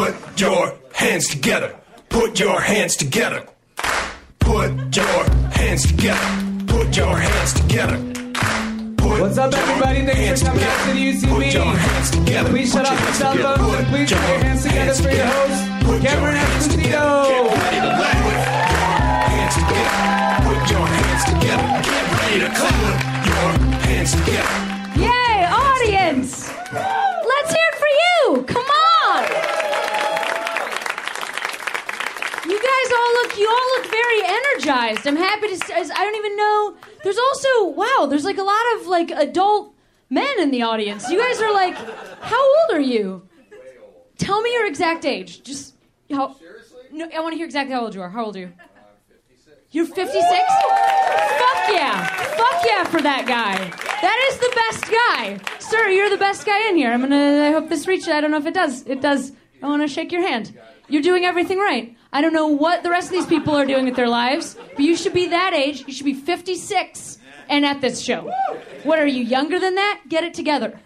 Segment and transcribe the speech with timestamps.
[0.00, 1.76] Put your hands together.
[2.08, 3.46] Put your hands together.
[4.38, 6.64] Put your hands together.
[6.66, 7.98] Put your hands together.
[8.96, 10.06] Put What's up, everybody?
[10.06, 11.20] Thanks for coming out to together.
[11.20, 12.48] the Put your hands together.
[12.48, 16.02] Please shut off your cell phones and please put your hands together for your host,
[16.06, 16.82] Cameron hands Esposito.
[16.82, 17.28] together.
[17.28, 19.28] Get ready to laugh.
[19.28, 19.92] Hands together.
[20.48, 21.66] Put your hands together.
[21.84, 23.26] Get ready to clap.
[23.28, 23.48] Your
[23.84, 24.56] hands together.
[24.96, 27.09] Yay, audience!
[34.60, 35.06] Energized.
[35.06, 36.76] I'm happy to, I don't even know.
[37.02, 39.74] There's also, wow, there's like a lot of like adult
[40.08, 41.08] men in the audience.
[41.08, 41.74] You guys are like,
[42.20, 43.26] how old are you?
[44.18, 45.42] Tell me your exact age.
[45.42, 45.74] Just,
[46.10, 46.82] how, Seriously?
[46.92, 48.10] No, I want to hear exactly how old you are.
[48.10, 48.52] How old are you?
[49.72, 50.14] You're 56?
[50.18, 52.06] Fuck yeah.
[52.06, 53.56] Fuck yeah for that guy.
[54.02, 55.58] That is the best guy.
[55.60, 56.92] Sir, you're the best guy in here.
[56.92, 58.84] I'm gonna, I hope this reaches, I don't know if it does.
[58.86, 59.32] It does.
[59.62, 60.58] I wanna shake your hand.
[60.90, 61.96] You're doing everything right.
[62.12, 64.80] I don't know what the rest of these people are doing with their lives, but
[64.80, 65.84] you should be that age.
[65.86, 68.32] You should be 56 and at this show.
[68.82, 70.00] What are you, younger than that?
[70.08, 70.80] Get it together.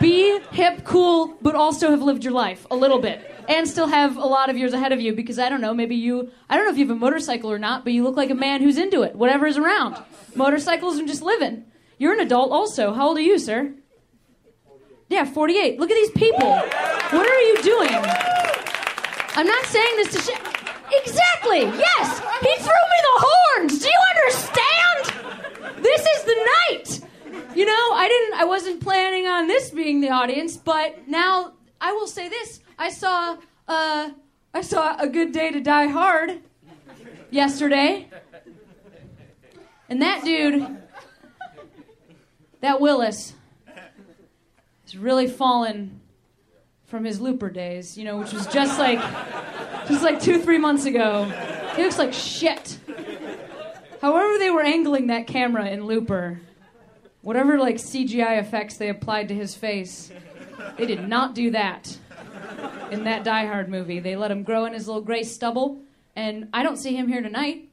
[0.00, 3.24] Be hip, cool, but also have lived your life a little bit.
[3.48, 5.94] And still have a lot of years ahead of you because I don't know, maybe
[5.94, 8.30] you, I don't know if you have a motorcycle or not, but you look like
[8.30, 9.96] a man who's into it, whatever is around.
[10.34, 11.64] Motorcycles and just living.
[11.98, 12.94] You're an adult also.
[12.94, 13.74] How old are you, sir?
[15.08, 15.78] Yeah, 48.
[15.78, 16.50] Look at these people.
[16.50, 18.59] What are you doing?
[19.34, 20.38] I'm not saying this to sh-
[20.92, 21.60] Exactly.
[21.60, 22.18] Yes.
[22.40, 23.78] He threw me the horns.
[23.78, 25.82] Do you understand?
[25.84, 26.36] This is the
[26.68, 27.00] night.
[27.54, 31.92] You know, I didn't I wasn't planning on this being the audience, but now I
[31.92, 32.60] will say this.
[32.78, 33.36] I saw
[33.68, 34.10] uh
[34.52, 36.40] I saw a good day to die hard
[37.30, 38.08] yesterday.
[39.88, 40.78] And that dude
[42.60, 43.32] that Willis
[44.84, 45.99] has really fallen
[46.90, 48.98] from his looper days, you know, which was just like
[49.88, 51.24] just like two, three months ago.
[51.76, 52.78] He looks like shit.
[54.02, 56.40] However, they were angling that camera in Looper,
[57.22, 60.10] whatever like CGI effects they applied to his face,
[60.76, 61.96] they did not do that
[62.90, 64.00] in that Die Hard movie.
[64.00, 65.80] They let him grow in his little gray stubble,
[66.16, 67.68] and I don't see him here tonight.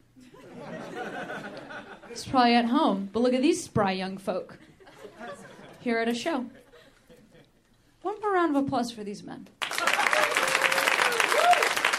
[2.09, 3.09] He's probably at home.
[3.11, 4.59] But look at these spry young folk
[5.79, 6.45] here at a show.
[8.07, 9.49] One more round of applause for these men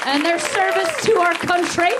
[0.06, 1.90] and their service to our country.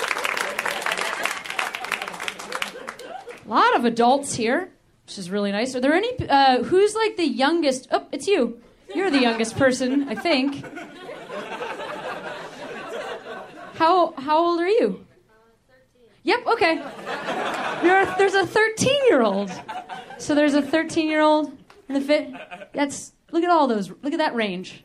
[3.45, 4.71] A lot of adults here,
[5.05, 5.75] which is really nice.
[5.75, 6.11] Are there any?
[6.27, 7.89] Uh, who's like the youngest?
[7.91, 8.59] Oh, it's you.
[8.95, 10.65] You're the youngest person, I think.
[13.75, 15.05] How how old are you?
[16.23, 16.47] Yep.
[16.47, 16.77] Okay.
[17.85, 19.53] You're, there's a 13 year old.
[20.17, 21.53] So there's a 13 year old
[21.91, 22.33] in the fit.
[22.73, 23.91] That's look at all those.
[23.91, 24.85] Look at that range.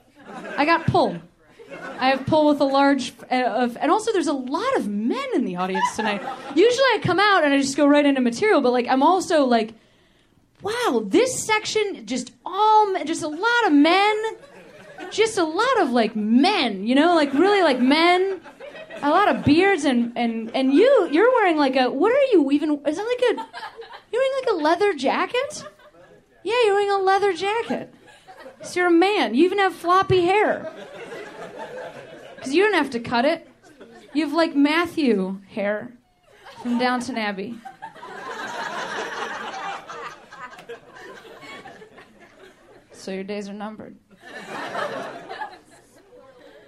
[0.57, 1.19] I got pull.
[1.99, 5.25] I have pull with a large uh, of, and also there's a lot of men
[5.33, 6.21] in the audience tonight.
[6.55, 9.45] Usually I come out and I just go right into material, but like I'm also
[9.45, 9.73] like,
[10.61, 14.23] wow, this section just all just a lot of men,
[15.11, 18.39] just a lot of like men, you know, like really like men,
[19.01, 22.51] a lot of beards and and and you you're wearing like a what are you
[22.51, 22.81] even?
[22.85, 23.49] Is that like a
[24.11, 25.63] you're wearing like a leather jacket?
[26.43, 27.93] Yeah, you're wearing a leather jacket.
[28.63, 29.35] So you're a man.
[29.35, 30.71] You even have floppy hair.
[32.35, 33.49] Because you don't have to cut it.
[34.13, 35.93] You have like Matthew hair
[36.61, 37.59] from Downton Abbey.
[42.91, 43.97] So your days are numbered.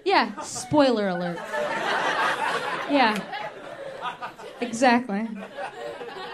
[0.04, 1.38] Yeah, spoiler alert.
[2.90, 3.18] Yeah.
[4.62, 5.28] Exactly.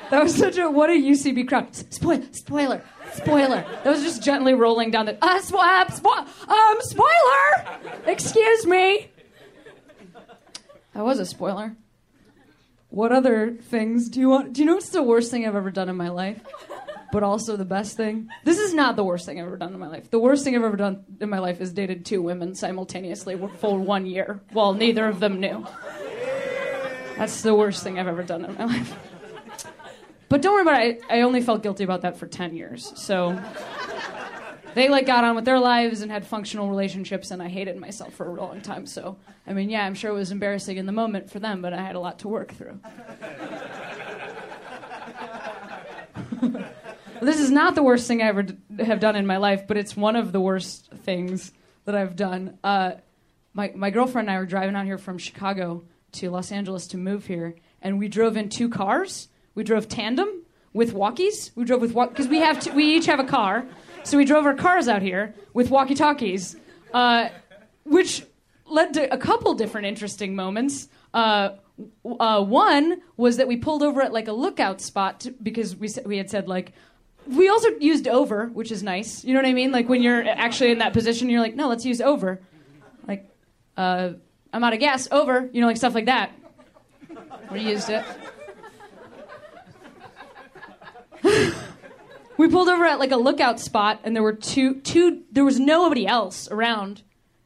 [0.09, 1.75] That was such a what a UCB crowd.
[1.75, 2.83] Spoil, spoiler,
[3.13, 3.65] spoiler.
[3.83, 8.01] That was just gently rolling down the uh, spo- uh, spo- um spoiler.
[8.05, 9.09] Excuse me.
[10.93, 11.75] That was a spoiler.
[12.89, 14.53] What other things do you want?
[14.53, 16.41] Do you know what's the worst thing I've ever done in my life?
[17.13, 18.29] But also the best thing?
[18.43, 20.09] This is not the worst thing I've ever done in my life.
[20.09, 23.77] The worst thing I've ever done in my life is dated two women simultaneously for
[23.77, 25.65] one year while neither of them knew.
[27.17, 28.97] That's the worst thing I've ever done in my life.
[30.31, 31.03] But don't worry about it.
[31.09, 32.93] I, I only felt guilty about that for 10 years.
[32.95, 33.37] So
[34.75, 38.13] they like got on with their lives and had functional relationships and I hated myself
[38.13, 38.85] for a long time.
[38.85, 41.73] So, I mean, yeah, I'm sure it was embarrassing in the moment for them, but
[41.73, 42.79] I had a lot to work through.
[47.21, 48.55] this is not the worst thing I ever d-
[48.85, 51.51] have done in my life, but it's one of the worst things
[51.83, 52.57] that I've done.
[52.63, 52.91] Uh,
[53.53, 56.97] my, my girlfriend and I were driving out here from Chicago to Los Angeles to
[56.97, 59.27] move here, and we drove in two cars.
[59.55, 60.29] We drove tandem
[60.73, 61.51] with walkies.
[61.55, 63.65] We drove with because we have to, we each have a car,
[64.03, 66.55] so we drove our cars out here with walkie talkies,
[66.93, 67.29] uh,
[67.83, 68.25] which
[68.65, 70.87] led to a couple different interesting moments.
[71.13, 71.49] Uh,
[72.19, 76.17] uh, one was that we pulled over at like a lookout spot because we we
[76.17, 76.73] had said like
[77.27, 79.23] we also used over, which is nice.
[79.23, 79.71] You know what I mean?
[79.71, 82.41] Like when you're actually in that position, you're like, no, let's use over.
[83.07, 83.29] Like,
[83.77, 84.11] uh,
[84.53, 85.07] I'm out of gas.
[85.11, 85.49] Over.
[85.51, 86.31] You know, like stuff like that.
[87.51, 88.03] We used it.
[92.37, 95.23] we pulled over at like a lookout spot, and there were two two.
[95.31, 97.03] There was nobody else around.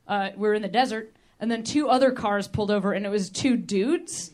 [0.07, 3.09] Uh, we were in the desert, and then two other cars pulled over, and it
[3.09, 4.31] was two dudes,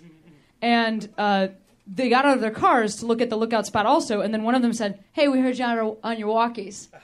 [0.61, 1.47] and uh,
[1.87, 4.43] they got out of their cars to look at the lookout spot also, and then
[4.43, 6.87] one of them said, "Hey, we heard you on, our, on your walkies."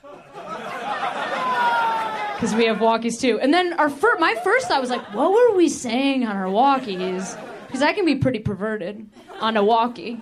[2.38, 3.40] Because we have walkies too.
[3.40, 6.45] And then our fir- my first thought was like, what were we saying on our
[6.45, 7.36] walkies?
[7.66, 9.10] Because I can be pretty perverted
[9.42, 10.22] on a walkie.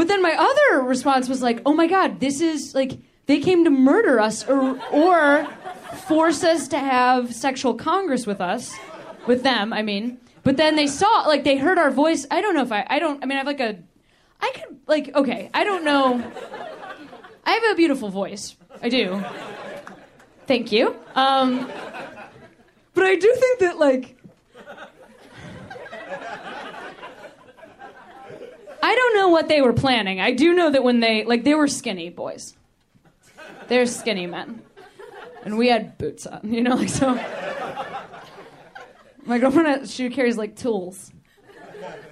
[0.00, 2.92] But then my other response was like, oh my god, this is like
[3.26, 5.46] they came to murder us or or
[6.08, 8.74] force us to have sexual congress with us,
[9.26, 9.74] with them.
[9.74, 12.26] I mean, but then they saw like they heard our voice.
[12.30, 13.22] I don't know if I I don't.
[13.22, 13.78] I mean, I have like a,
[14.40, 15.50] I could like okay.
[15.52, 16.32] I don't know.
[17.44, 18.56] I have a beautiful voice.
[18.80, 19.22] I do.
[20.46, 20.96] Thank you.
[21.14, 21.70] Um,
[22.94, 24.16] but I do think that like.
[28.82, 30.20] I don't know what they were planning.
[30.20, 32.54] I do know that when they like they were skinny boys.
[33.68, 34.62] They're skinny men.
[35.44, 37.14] And we had boots on, you know, like so.
[39.24, 41.12] My girlfriend uh, she carries like tools.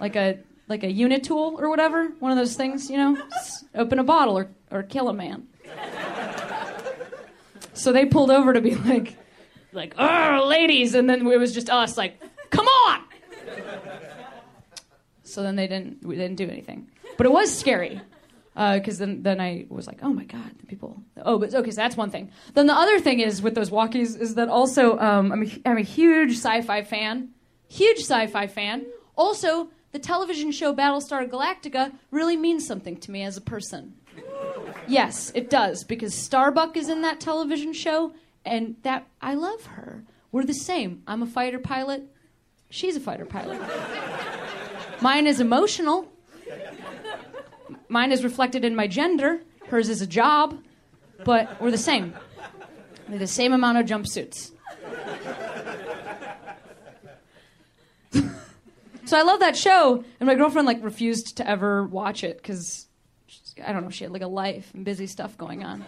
[0.00, 0.38] Like a
[0.68, 4.04] like a unit tool or whatever, one of those things, you know, S- open a
[4.04, 5.46] bottle or or kill a man.
[7.72, 9.16] So they pulled over to be like
[9.72, 13.02] like, "Oh, ladies," and then it was just us like, "Come on."
[15.38, 16.90] So then they didn't we didn't do anything.
[17.16, 18.00] But it was scary.
[18.56, 21.00] Because then, then I was like, oh my god, the people.
[21.24, 22.32] Oh, but okay, so that's one thing.
[22.54, 25.78] Then the other thing is with those walkies is that also um, I'm, a, I'm
[25.78, 27.28] a huge sci-fi fan,
[27.68, 28.86] huge sci-fi fan.
[29.14, 33.94] Also, the television show Battlestar Galactica really means something to me as a person.
[34.88, 38.12] Yes, it does because Starbuck is in that television show,
[38.44, 40.02] and that I love her.
[40.32, 41.04] We're the same.
[41.06, 42.02] I'm a fighter pilot.
[42.70, 43.60] She's a fighter pilot.
[45.00, 46.06] Mine is emotional.
[47.88, 49.40] Mine is reflected in my gender.
[49.68, 50.58] Hers is a job.
[51.24, 52.14] But we're the same.
[53.08, 54.52] They're the same amount of jumpsuits.
[58.12, 62.86] so I love that show, and my girlfriend like refused to ever watch it because
[63.64, 65.84] I don't know, she had like a life and busy stuff going on.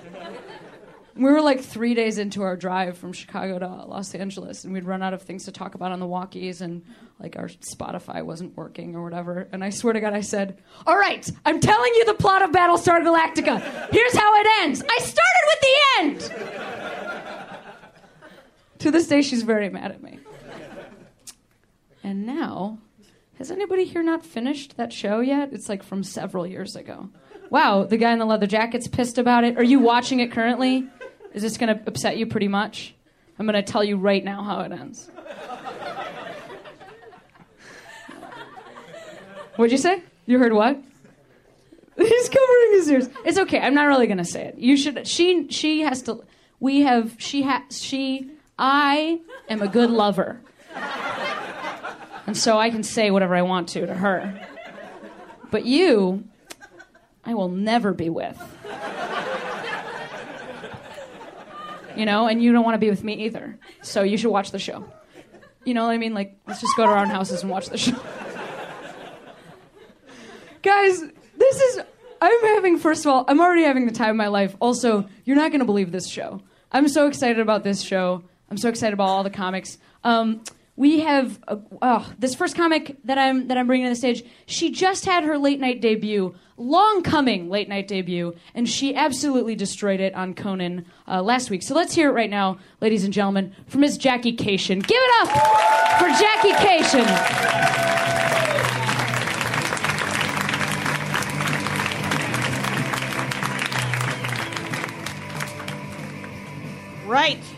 [1.17, 4.85] We were like three days into our drive from Chicago to Los Angeles, and we'd
[4.85, 6.85] run out of things to talk about on the walkies, and
[7.19, 9.49] like our Spotify wasn't working or whatever.
[9.53, 12.51] And I swear to God, I said, All right, I'm telling you the plot of
[12.51, 13.61] Battlestar Galactica.
[13.91, 14.83] Here's how it ends.
[14.89, 16.21] I started with the end.
[18.79, 20.21] to this day, she's very mad at me.
[22.03, 22.79] And now,
[23.37, 25.53] has anybody here not finished that show yet?
[25.53, 27.11] It's like from several years ago.
[27.51, 29.59] Wow, the guy in the leather jacket's pissed about it.
[29.59, 30.89] Are you watching it currently?
[31.33, 32.95] Is this going to upset you pretty much?
[33.39, 35.11] I'm going to tell you right now how it ends.
[39.57, 40.03] What'd you say?
[40.27, 40.81] You heard what?
[41.97, 43.09] He's covering his ears.
[43.25, 43.61] It's okay.
[43.61, 44.59] I'm not really going to say it.
[44.59, 45.07] You should.
[45.07, 45.49] She.
[45.49, 46.25] She has to.
[46.59, 47.17] We have.
[47.19, 47.83] She has.
[47.83, 48.31] She.
[48.59, 50.41] I am a good lover,
[52.27, 54.47] and so I can say whatever I want to to her.
[55.51, 56.25] But you,
[57.25, 58.39] I will never be with.
[61.97, 63.59] You know, and you don't want to be with me either.
[63.83, 64.85] So you should watch the show.
[65.65, 66.15] You know what I mean?
[66.15, 67.97] Like, let's just go to our own houses and watch the show.
[70.63, 71.01] Guys,
[71.37, 71.81] this is.
[72.23, 74.55] I'm having, first of all, I'm already having the time of my life.
[74.61, 76.43] Also, you're not going to believe this show.
[76.71, 78.23] I'm so excited about this show.
[78.51, 79.79] I'm so excited about all the comics.
[80.05, 80.43] Um,
[80.81, 84.25] we have uh, oh, this first comic that I'm that I'm bringing to the stage.
[84.47, 89.55] She just had her late night debut, long coming late night debut, and she absolutely
[89.55, 91.63] destroyed it on Conan uh, last week.
[91.63, 94.83] So let's hear it right now, ladies and gentlemen, from Miss Jackie Kashian.
[94.87, 95.29] Give it up
[95.99, 97.07] for Jackie Kashian.
[107.07, 107.50] Right.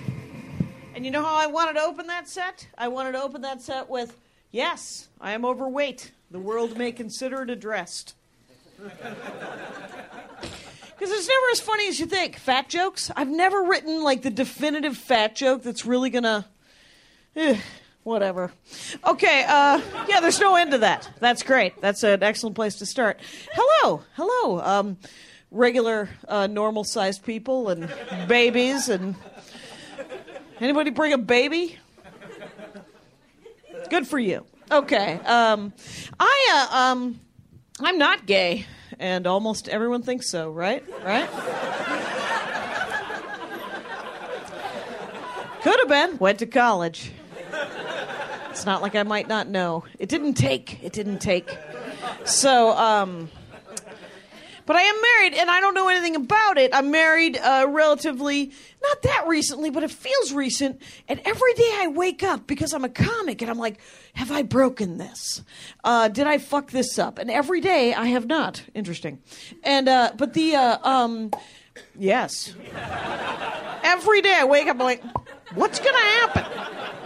[1.02, 2.68] And you know how I wanted to open that set?
[2.78, 4.16] I wanted to open that set with,
[4.52, 6.12] Yes, I am overweight.
[6.30, 8.14] The world may consider it addressed.
[10.94, 12.36] Because it's never as funny as you think.
[12.36, 13.10] Fat jokes?
[13.16, 16.46] I've never written like the definitive fat joke that's really gonna.
[17.34, 17.58] Eh,
[18.04, 18.52] whatever.
[19.04, 21.10] Okay, uh, yeah, there's no end to that.
[21.18, 21.80] That's great.
[21.80, 23.18] That's an excellent place to start.
[23.52, 24.60] Hello, hello.
[24.60, 24.98] Um,
[25.50, 27.92] regular, uh, normal sized people and
[28.28, 29.16] babies and.
[30.62, 31.76] Anybody bring a baby?
[33.90, 34.46] Good for you.
[34.70, 35.14] Okay.
[35.14, 35.72] Um,
[36.20, 37.20] I uh, um,
[37.80, 38.66] I'm not gay,
[39.00, 40.52] and almost everyone thinks so.
[40.52, 40.84] Right?
[41.04, 41.28] Right?
[45.62, 46.18] Could have been.
[46.18, 47.10] Went to college.
[48.50, 49.82] It's not like I might not know.
[49.98, 50.80] It didn't take.
[50.84, 51.50] It didn't take.
[52.24, 53.30] So, um,
[54.66, 56.74] but I am married, and I don't know anything about it.
[56.74, 58.52] I'm married uh, relatively,
[58.82, 60.80] not that recently, but it feels recent.
[61.08, 63.80] And every day I wake up because I'm a comic, and I'm like,
[64.14, 65.42] have I broken this?
[65.84, 67.18] Uh, did I fuck this up?
[67.18, 68.62] And every day I have not.
[68.74, 69.20] Interesting.
[69.62, 71.30] And uh, but the uh, um,
[71.98, 72.54] yes.
[73.84, 75.02] Every day I wake up, I'm like,
[75.54, 77.01] what's gonna happen?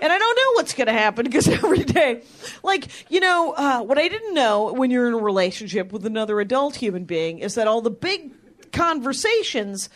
[0.00, 2.22] And I don't know what's going to happen because every day,
[2.62, 6.40] like, you know, uh, what I didn't know when you're in a relationship with another
[6.40, 8.32] adult human being is that all the big
[8.72, 9.88] conversations.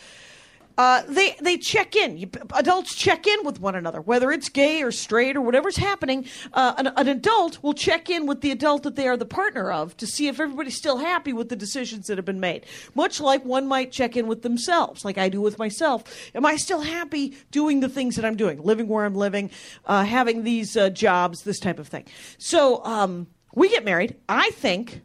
[0.77, 2.17] Uh, they they check in.
[2.17, 6.25] You, adults check in with one another, whether it's gay or straight or whatever's happening.
[6.51, 9.71] Uh, an, an adult will check in with the adult that they are the partner
[9.71, 12.65] of to see if everybody's still happy with the decisions that have been made.
[12.95, 16.03] Much like one might check in with themselves, like I do with myself.
[16.33, 19.51] Am I still happy doing the things that I'm doing, living where I'm living,
[19.85, 22.05] uh, having these uh, jobs, this type of thing?
[22.39, 24.15] So um, we get married.
[24.27, 25.01] I think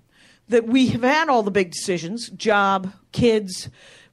[0.49, 3.69] that we have had all the big decisions: job, kids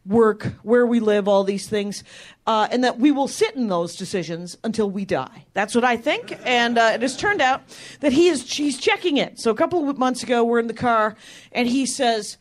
[0.05, 2.03] work, where we live, all these things,
[2.45, 5.45] uh, and that we will sit in those decisions until we die.
[5.53, 7.63] That's what I think, and uh, it has turned out
[8.01, 9.39] that he is he's checking it.
[9.39, 11.15] So a couple of months ago, we're in the car,
[11.51, 12.37] and he says,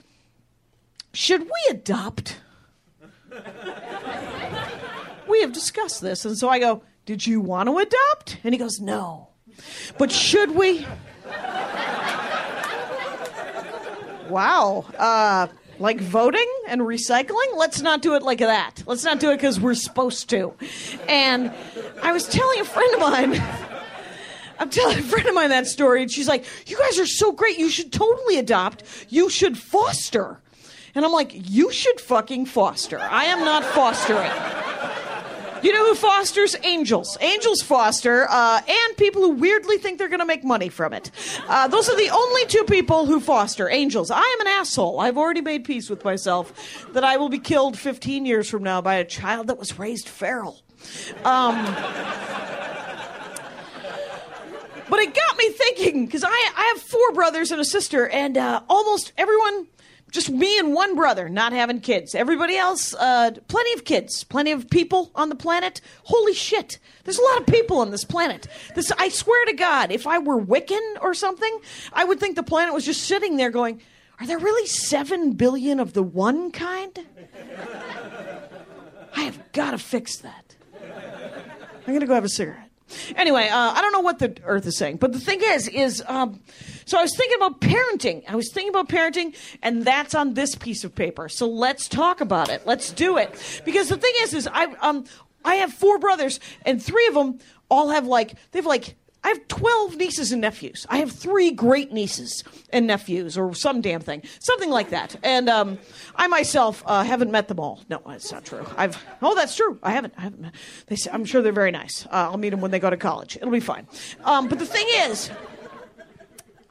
[1.12, 2.40] "Should we adopt?"
[5.28, 8.58] we have discussed this, and so I go, "Did you want to adopt?" And he
[8.58, 9.28] goes, "No."
[9.98, 10.86] But should we?
[14.28, 14.84] wow.
[14.98, 15.46] Uh,
[15.78, 17.56] like voting and recycling?
[17.56, 18.82] Let's not do it like that.
[18.86, 20.54] Let's not do it because we're supposed to.
[21.08, 21.52] And
[22.02, 23.34] i was telling a friend of mine
[24.58, 27.32] i'm telling a friend of mine that story and she's like you guys are so
[27.32, 27.58] great.
[27.58, 28.82] You should totally adopt.
[29.08, 30.40] You should foster.
[30.94, 32.98] And i'm like you should fucking foster.
[32.98, 34.30] I am not fostering
[35.68, 37.16] you know who fosters angels?
[37.20, 41.10] Angels foster, uh, and people who weirdly think they're going to make money from it.
[41.48, 44.10] Uh, those are the only two people who foster angels.
[44.10, 45.00] I am an asshole.
[45.00, 48.80] I've already made peace with myself that I will be killed 15 years from now
[48.80, 50.62] by a child that was raised feral.
[51.24, 51.64] Um,
[54.90, 58.36] but it got me thinking because I, I have four brothers and a sister, and
[58.36, 59.66] uh, almost everyone
[60.14, 62.14] just me and one brother not having kids.
[62.14, 65.80] Everybody else, uh, plenty of kids, plenty of people on the planet.
[66.04, 66.78] Holy shit.
[67.02, 68.46] There's a lot of people on this planet.
[68.76, 71.58] This, I swear to God, if I were Wiccan or something,
[71.92, 73.80] I would think the planet was just sitting there going,
[74.20, 76.96] are there really seven billion of the one kind?
[79.16, 80.54] I have got to fix that.
[80.80, 82.70] I'm going to go have a cigarette.
[83.16, 86.04] Anyway, uh, I don't know what the earth is saying, but the thing is, is
[86.06, 86.38] um,
[86.84, 88.22] so I was thinking about parenting.
[88.28, 91.28] I was thinking about parenting, and that's on this piece of paper.
[91.28, 92.66] So let's talk about it.
[92.66, 93.62] Let's do it.
[93.64, 95.04] Because the thing is, is I um
[95.44, 97.38] I have four brothers, and three of them
[97.70, 100.86] all have like they have like I have 12 nieces and nephews.
[100.90, 104.22] I have three great nieces and nephews, or some damn thing.
[104.40, 105.16] Something like that.
[105.22, 105.78] And um,
[106.14, 107.80] I myself uh, haven't met them all.
[107.88, 108.66] No, that's not true.
[108.76, 109.78] I've, oh, that's true.
[109.82, 110.12] I haven't.
[110.18, 110.54] I haven't met,
[110.88, 112.04] they I'm sure they're very nice.
[112.06, 113.36] Uh, I'll meet them when they go to college.
[113.36, 113.86] It'll be fine.
[114.24, 115.30] Um, but the thing is,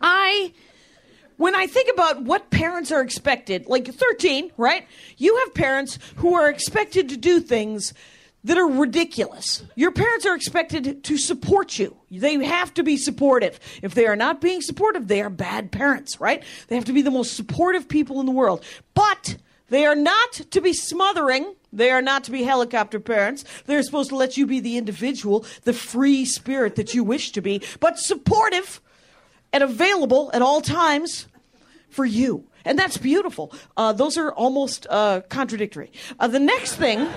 [0.04, 0.54] I
[1.38, 4.86] when I think about what parents are expected, like 13, right?
[5.18, 7.94] You have parents who are expected to do things
[8.44, 9.64] that are ridiculous.
[9.76, 11.96] Your parents are expected to support you.
[12.12, 13.60] They have to be supportive.
[13.82, 16.44] If they are not being supportive, they are bad parents, right?
[16.68, 18.64] They have to be the most supportive people in the world.
[18.94, 19.38] But
[19.70, 21.56] they are not to be smothering.
[21.72, 23.46] They are not to be helicopter parents.
[23.66, 27.42] They're supposed to let you be the individual, the free spirit that you wish to
[27.42, 28.82] be, but supportive
[29.54, 31.28] and available at all times
[31.90, 32.46] for you.
[32.66, 33.54] And that's beautiful.
[33.78, 35.92] Uh, those are almost uh, contradictory.
[36.20, 37.08] Uh, the next thing.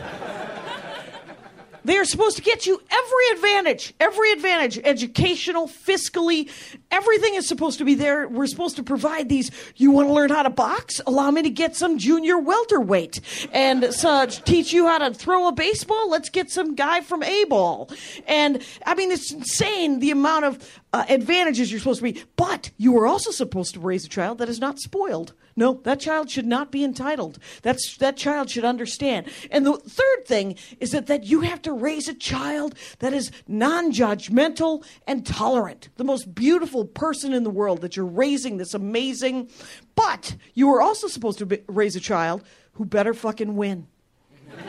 [1.86, 6.50] They are supposed to get you every advantage, every advantage, educational, fiscally,
[6.90, 8.26] everything is supposed to be there.
[8.26, 9.52] We're supposed to provide these.
[9.76, 11.00] You want to learn how to box?
[11.06, 13.20] Allow me to get some junior welterweight
[13.52, 16.10] and uh, teach you how to throw a baseball.
[16.10, 17.88] Let's get some guy from A ball.
[18.26, 22.20] And I mean, it's insane the amount of uh, advantages you're supposed to be.
[22.34, 25.34] But you are also supposed to raise a child that is not spoiled.
[25.58, 27.38] No, that child should not be entitled.
[27.62, 29.26] That's, that child should understand.
[29.50, 33.32] And the third thing is that, that you have to raise a child that is
[33.48, 35.88] non judgmental and tolerant.
[35.96, 39.48] The most beautiful person in the world that you're raising this amazing.
[39.94, 43.86] But you are also supposed to be, raise a child who better fucking win.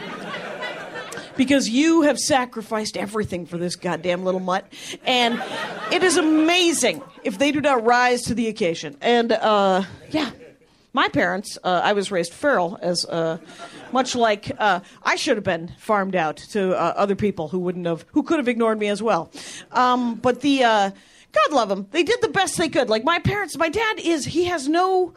[1.36, 4.72] because you have sacrificed everything for this goddamn little mutt.
[5.06, 5.42] And
[5.92, 8.98] it is amazing if they do not rise to the occasion.
[9.02, 10.32] And uh, yeah,
[10.98, 13.38] my parents, uh, I was raised feral, as uh,
[13.92, 17.86] much like uh, I should have been farmed out to uh, other people who wouldn't
[17.86, 19.30] have, who could have ignored me as well.
[19.72, 20.90] Um, but the uh,
[21.34, 22.90] God love them, they did the best they could.
[22.90, 25.14] Like my parents, my dad is, he has no.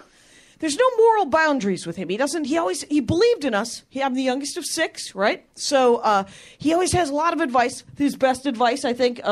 [0.58, 2.10] There's no moral boundaries with him.
[2.10, 2.44] He doesn't.
[2.44, 3.82] He always he believed in us.
[3.88, 5.46] He, I'm the youngest of six, right?
[5.54, 6.24] So uh,
[6.58, 7.82] he always has a lot of advice.
[7.96, 9.22] His best advice, I think,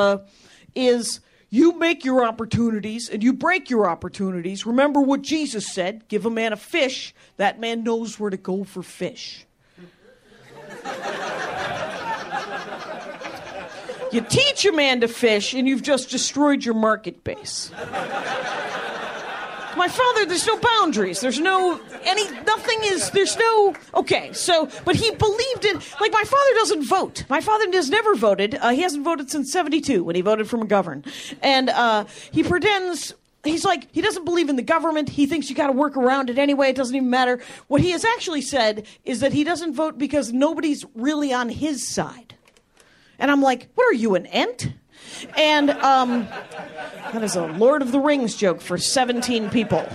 [0.74, 4.66] is you make your opportunities and you break your opportunities.
[4.66, 8.64] Remember what Jesus said: "Give a man a fish, that man knows where to go
[8.64, 9.46] for fish."
[14.12, 17.70] you teach a man to fish, and you've just destroyed your market base.
[19.78, 21.20] My father, there's no boundaries.
[21.20, 24.32] There's no any nothing is there's no okay.
[24.32, 27.24] So, but he believed in like my father doesn't vote.
[27.28, 28.56] My father has never voted.
[28.56, 31.06] Uh, he hasn't voted since '72 when he voted for McGovern,
[31.42, 33.14] and uh, he pretends.
[33.44, 35.10] He's like he doesn't believe in the government.
[35.10, 36.70] He thinks you got to work around it anyway.
[36.70, 37.40] It doesn't even matter.
[37.68, 41.86] What he has actually said is that he doesn't vote because nobody's really on his
[41.86, 42.34] side.
[43.16, 44.72] And I'm like, what are you, an ent?
[45.36, 46.28] And um,
[47.12, 49.86] that is a Lord of the Rings joke for 17 people.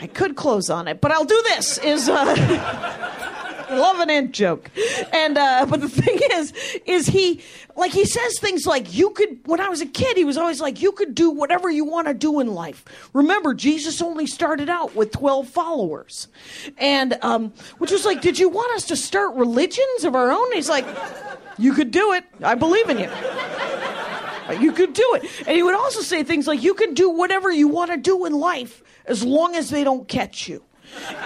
[0.00, 1.78] I could close on it, but I'll do this.
[1.78, 4.70] Is uh, love an ant joke,
[5.12, 6.52] and uh, but the thing is,
[6.86, 7.42] is he
[7.76, 9.40] like he says things like you could.
[9.44, 12.06] When I was a kid, he was always like you could do whatever you want
[12.06, 12.84] to do in life.
[13.12, 16.28] Remember, Jesus only started out with twelve followers,
[16.76, 20.52] and um, which was like, did you want us to start religions of our own?
[20.52, 20.86] He's like,
[21.58, 22.24] you could do it.
[22.42, 23.10] I believe in you.
[24.60, 25.30] You could do it.
[25.46, 28.24] And he would also say things like, you can do whatever you want to do
[28.24, 30.62] in life as long as they don't catch you.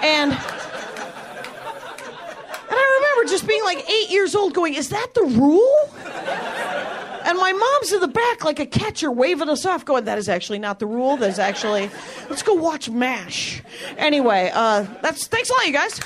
[0.02, 0.32] And.
[2.72, 5.90] And I remember just being like eight years old going, Is that the rule?
[7.24, 10.28] And my mom's in the back like a catcher waving us off, going, That is
[10.28, 11.18] actually not the rule.
[11.18, 11.90] That is actually,
[12.30, 13.62] let's go watch MASH.
[13.98, 16.00] Anyway, uh, that's, thanks a lot, you guys.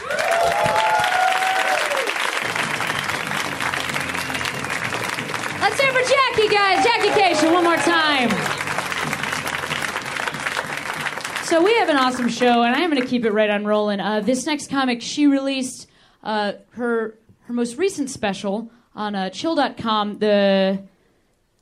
[5.68, 6.84] Let's hear it for Jackie, guys.
[6.84, 8.30] Jackie Kashian, one more time.
[11.44, 13.98] So we have an awesome show, and I'm going to keep it right on rolling.
[13.98, 15.88] Uh, this next comic, she released
[16.22, 20.84] uh, her her most recent special on uh, Chill.com, the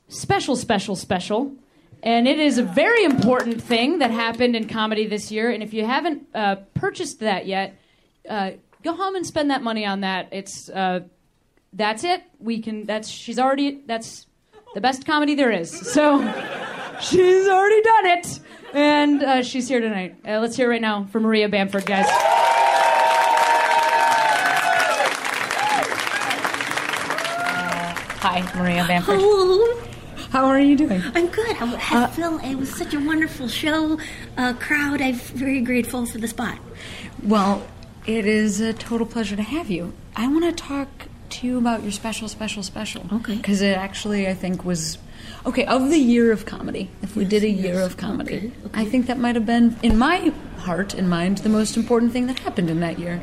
[0.07, 1.55] special, special, special,
[2.03, 5.49] and it is a very important thing that happened in comedy this year.
[5.49, 7.75] And if you haven't uh, purchased that yet,
[8.29, 8.51] uh,
[8.83, 10.29] go home and spend that money on that.
[10.31, 10.99] It's uh,
[11.75, 12.23] that's it.
[12.39, 12.85] We can.
[12.85, 13.81] That's she's already.
[13.85, 14.27] That's
[14.73, 15.69] the best comedy there is.
[15.69, 16.19] So
[17.01, 18.39] she's already done it,
[18.73, 20.15] and uh, she's here tonight.
[20.27, 22.05] Uh, let's hear it right now for Maria Bamford, guys.
[28.21, 29.19] Hi, Maria Bamford.
[29.19, 29.81] Hello.
[30.31, 31.01] How are you doing?
[31.13, 31.55] I'm good.
[31.59, 33.99] I, I feel it was such a wonderful show,
[34.37, 35.01] uh, crowd.
[35.01, 36.57] I'm very grateful for the spot.
[37.23, 37.65] Well,
[38.05, 39.93] it is a total pleasure to have you.
[40.15, 40.89] I want to talk
[41.29, 43.05] to you about your special, special, special.
[43.11, 43.35] Okay.
[43.35, 44.97] Because it actually, I think, was.
[45.45, 48.51] Okay, of the year of comedy, if we did a year yes, of comedy, okay,
[48.65, 48.81] okay.
[48.81, 52.27] I think that might have been, in my heart and mind, the most important thing
[52.27, 53.21] that happened in that year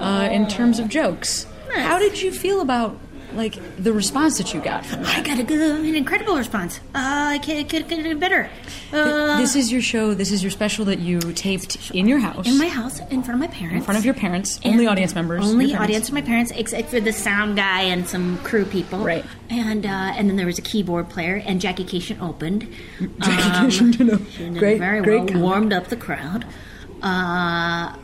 [0.00, 1.46] uh, in terms of jokes.
[1.68, 1.86] Nice.
[1.86, 2.98] How did you feel about,
[3.34, 5.18] like, the response that you got from that?
[5.18, 6.78] I got a good, an incredible response.
[6.94, 8.50] Uh, I could, could, could do better.
[8.92, 12.46] Uh, this is your show, this is your special that you taped in your house.
[12.46, 13.76] in my house, in front of my parents.
[13.76, 15.44] in front of your parents, only audience members.
[15.46, 18.98] Only audience of my parents, except for the sound guy and some crew people.
[19.00, 19.24] Right.
[19.48, 22.62] And uh, and then there was a keyboard player, and Jackie Kashian opened.
[23.20, 26.44] Jackie Um, Kashian great- very great well, warmed up the crowd.
[27.02, 27.94] Uh,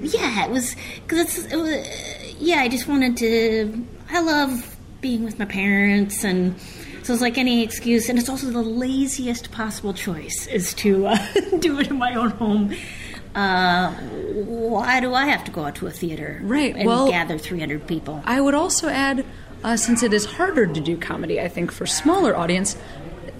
[0.00, 0.74] yeah, it was
[1.06, 2.56] because it's it was, yeah.
[2.60, 3.84] I just wanted to.
[4.10, 6.58] I love being with my parents, and
[7.02, 11.18] so it's like any excuse, and it's also the laziest possible choice is to uh,
[11.60, 12.74] do it in my own home.
[13.34, 17.38] Uh, why do I have to go out to a theater Right, and well- gather
[17.38, 18.22] 300 people?
[18.24, 19.24] I would also add,
[19.62, 22.76] uh, since it is harder to do comedy, I think for smaller audience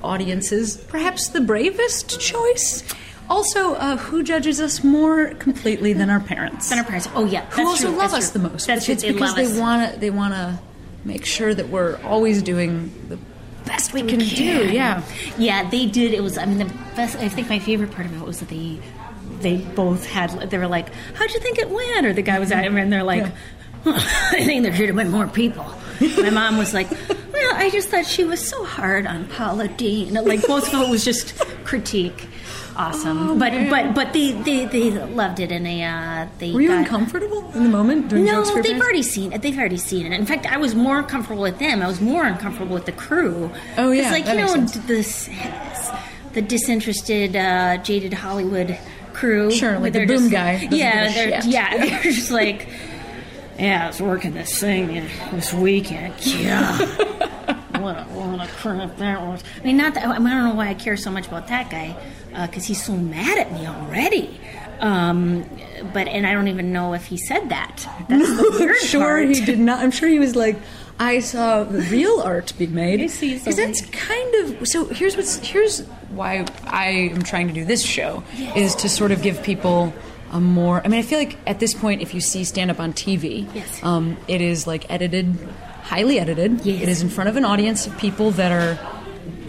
[0.04, 2.84] audiences, perhaps the bravest choice.
[3.30, 6.70] Also, uh, who judges us more completely than our parents?
[6.70, 7.08] Than our parents.
[7.14, 8.40] Oh yeah, who also true, love that's us true.
[8.42, 8.66] the most.
[8.66, 10.00] That's it's they because they want to.
[10.00, 10.58] They want to
[11.04, 13.18] make sure that we're always doing the
[13.66, 14.70] best we can do.
[14.72, 15.02] Yeah.
[15.36, 16.14] Yeah, they did.
[16.14, 16.38] It was.
[16.38, 17.16] I mean, the best.
[17.18, 18.78] I think my favorite part of it was that they,
[19.40, 20.30] they both had.
[20.50, 22.90] They were like, "How'd you think it went?" Or the guy was at him, and
[22.92, 23.30] they're like,
[23.84, 25.66] "I think there should have been more people."
[26.00, 30.14] My mom was like, "Well, I just thought she was so hard on Paula Deen."
[30.14, 32.26] Like both of it was just critique.
[32.78, 33.38] Awesome.
[33.38, 36.78] but but but they, they they loved it and they uh they Were you got,
[36.78, 39.42] uncomfortable in the moment No, they've already seen it.
[39.42, 40.12] They've already seen it.
[40.12, 41.82] In fact, I was more comfortable with them.
[41.82, 43.50] I was more uncomfortable with the crew.
[43.76, 45.28] Oh, yeah, like you know this
[46.32, 48.78] the disinterested, uh, jaded Hollywood
[49.12, 49.50] crew.
[49.50, 52.68] Sure, like the boom just- guy Yeah, they're, yeah, they're just like,
[53.58, 56.14] yeah, I was working this thing this weekend.
[56.24, 57.24] Yeah.
[57.78, 59.44] What a, what a crap that was.
[59.56, 61.46] I mean, not that I, mean, I don't know why I care so much about
[61.46, 61.96] that guy
[62.30, 64.40] because he's so mad at me already.
[64.80, 65.44] Um,
[65.92, 67.86] but and I don't even know if he said that.
[68.08, 69.28] That's the I'm sure part.
[69.28, 69.80] he did not.
[69.80, 70.56] I'm sure he was like,
[71.00, 73.00] I saw the real art being made.
[73.00, 74.84] Yes, Because that's kind of so.
[74.86, 78.22] Here's what's here's why I am trying to do this show
[78.56, 79.92] is to sort of give people
[80.30, 80.80] a more.
[80.84, 83.52] I mean, I feel like at this point, if you see stand up on TV,
[83.54, 83.82] Yes.
[83.82, 85.36] um, it is like edited,
[85.82, 86.64] highly edited.
[86.64, 86.82] Yes.
[86.82, 88.78] It is in front of an audience of people that are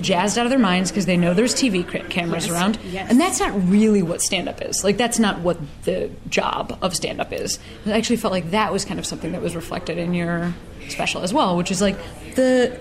[0.01, 2.79] jazzed out of their minds because they know there's TV cameras Yes, around.
[2.85, 3.09] yes.
[3.09, 4.83] And that's not really what stand up is.
[4.83, 7.59] Like, that's not what the job of stand up is.
[7.85, 10.53] I actually felt like that was kind of something that was reflected in your
[10.89, 11.97] special as well, which is like
[12.35, 12.77] the.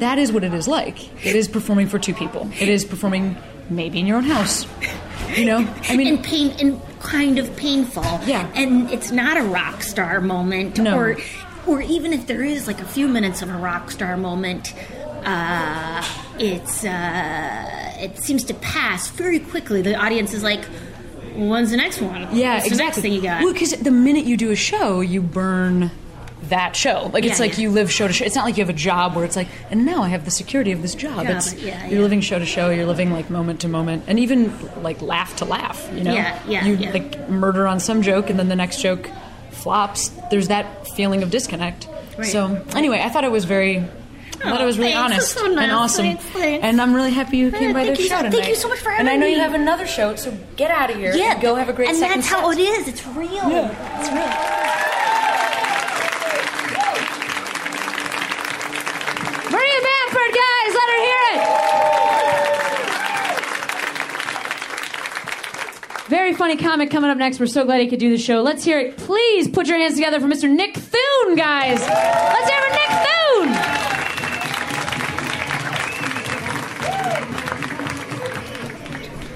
[0.00, 1.24] That is what it is like.
[1.24, 2.50] It is performing for two people.
[2.58, 3.36] It is performing
[3.70, 4.66] maybe in your own house.
[5.36, 5.74] You know?
[5.88, 8.02] I mean, and pain and kind of painful.
[8.26, 8.50] Yeah.
[8.56, 10.96] And it's not a rock star moment No.
[10.98, 11.16] or
[11.68, 14.74] or even if there is like a few minutes of a rock star moment,
[15.24, 16.04] uh,
[16.38, 19.82] it's uh, it seems to pass very quickly.
[19.82, 20.64] The audience is like,
[21.34, 22.28] "When's the next one?
[22.34, 22.70] Yeah, What's exactly.
[22.70, 25.90] the next thing you got?" Well, because the minute you do a show, you burn
[26.48, 27.10] that show.
[27.12, 27.62] Like it's like yeah.
[27.62, 28.24] you live show to show.
[28.24, 30.30] It's not like you have a job where it's like, and now I have the
[30.30, 31.26] security of this job.
[31.26, 32.00] Job, it's yeah, you're yeah.
[32.00, 32.70] living show to show.
[32.70, 35.88] You're living like moment to moment, and even like laugh to laugh.
[35.94, 36.92] You know, Yeah, yeah, You yeah.
[36.92, 39.10] like murder on some joke, and then the next joke
[39.50, 40.10] flops.
[40.30, 41.88] There's that feeling of disconnect.
[42.18, 42.26] Right.
[42.26, 43.84] So anyway, I thought it was very.
[44.44, 45.12] I thought it was really thanks.
[45.14, 45.58] honest so nice.
[45.64, 46.64] and awesome, Thanks, thanks.
[46.64, 48.32] and I'm really happy you came Yeah, by thank the show so- tonight.
[48.32, 49.12] thank you so much for having me.
[49.12, 51.14] And I having know you have another show, so get out of here.
[51.14, 52.88] yeah, and go have a great And second that's how it is.
[52.88, 53.30] It's real.
[53.32, 54.30] Yeah, it's real.
[59.50, 61.40] Maria Bamford, guys, let her hear it.
[66.08, 67.38] Very funny comic coming up next.
[67.40, 68.42] We're so glad he could do the show.
[68.42, 68.96] Let's hear it.
[68.98, 70.50] Please put your hands together for Mr.
[70.50, 71.80] Nick Thune, guys.
[71.80, 74.03] Let's hear it for Nick Thune.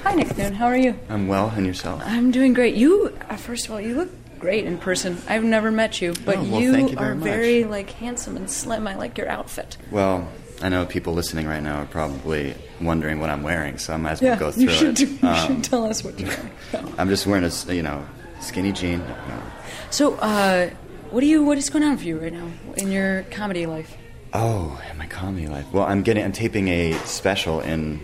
[0.09, 0.55] Hi, Nick Thune.
[0.55, 0.99] How are you?
[1.11, 2.01] I'm well, and yourself?
[2.03, 2.75] I'm doing great.
[2.75, 5.18] You, uh, first of all, you look great in person.
[5.29, 7.25] I've never met you, but Oh, well, you, you are much.
[7.25, 8.87] very like handsome and slim.
[8.88, 9.77] I like your outfit.
[9.90, 10.27] Well,
[10.62, 14.12] I know people listening right now are probably wondering what I'm wearing, so I might
[14.12, 15.11] as well go through you should, it.
[15.23, 16.94] you Um, should tell us what you're wearing.
[16.99, 18.03] I'm just wearing a you know
[18.40, 19.01] skinny jean.
[19.01, 19.42] No.
[19.90, 20.71] So, uh,
[21.11, 21.44] what do you?
[21.44, 23.94] What is going on for you right now in your comedy life?
[24.33, 25.66] Oh, in my comedy life.
[25.71, 28.01] Well, I'm getting I'm taping a special in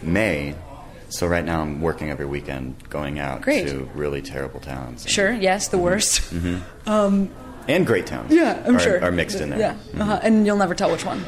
[0.00, 0.54] May,
[1.16, 3.68] so right now I'm working every weekend, going out Great.
[3.68, 5.08] to really terrible towns.
[5.08, 5.32] Sure.
[5.32, 6.32] Yes, the worst.
[6.32, 8.32] and great towns.
[8.32, 9.02] Yeah, I'm are, sure.
[9.02, 9.58] are mixed in there.
[9.58, 10.00] Yeah, Mhm.
[10.00, 10.20] uh-huh.
[10.22, 11.24] and you'll never tell which one.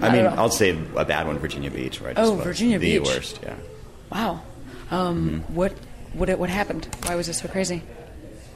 [0.00, 0.26] I Not mean.
[0.26, 2.14] I'll say a bad one, Virginia Beach, right?
[2.18, 3.08] Oh, Virginia the Beach.
[3.08, 3.40] The worst.
[3.42, 3.54] Yeah.
[4.12, 4.42] Wow.
[4.90, 5.54] Um, Mm-hmm.
[5.54, 5.72] What?
[6.12, 6.38] What?
[6.38, 6.88] What happened?
[7.06, 7.82] Why was it so crazy?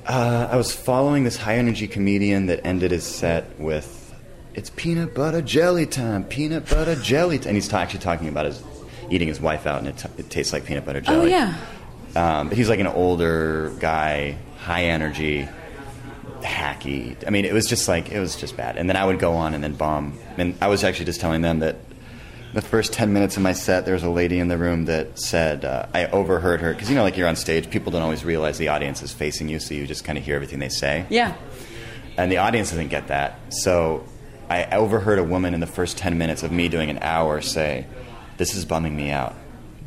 [0.06, 4.14] Uh, I was following this high energy comedian that ended his set with,
[4.54, 7.48] "It's peanut butter jelly time, peanut butter jelly," time.
[7.48, 8.58] and he's ta- actually talking about his
[9.11, 11.18] eating his wife out, and it, t- it tastes like peanut butter jelly.
[11.18, 11.55] Oh yeah.
[12.16, 15.49] Um, but he's like an older guy, high energy,
[16.42, 17.16] hacky.
[17.27, 18.77] I mean, it was just like it was just bad.
[18.77, 20.18] And then I would go on and then bomb.
[20.37, 21.77] And I was actually just telling them that
[22.53, 25.18] the first ten minutes of my set, there was a lady in the room that
[25.18, 28.25] said uh, I overheard her because you know, like you're on stage, people don't always
[28.25, 31.07] realize the audience is facing you, so you just kind of hear everything they say
[31.11, 31.35] Yeah.
[32.16, 33.38] and the audience doesn't get that.
[33.53, 34.05] So
[34.49, 37.87] I overheard a woman in the first 10 minutes of me doing an hour say,
[38.40, 39.35] This is bumming me out.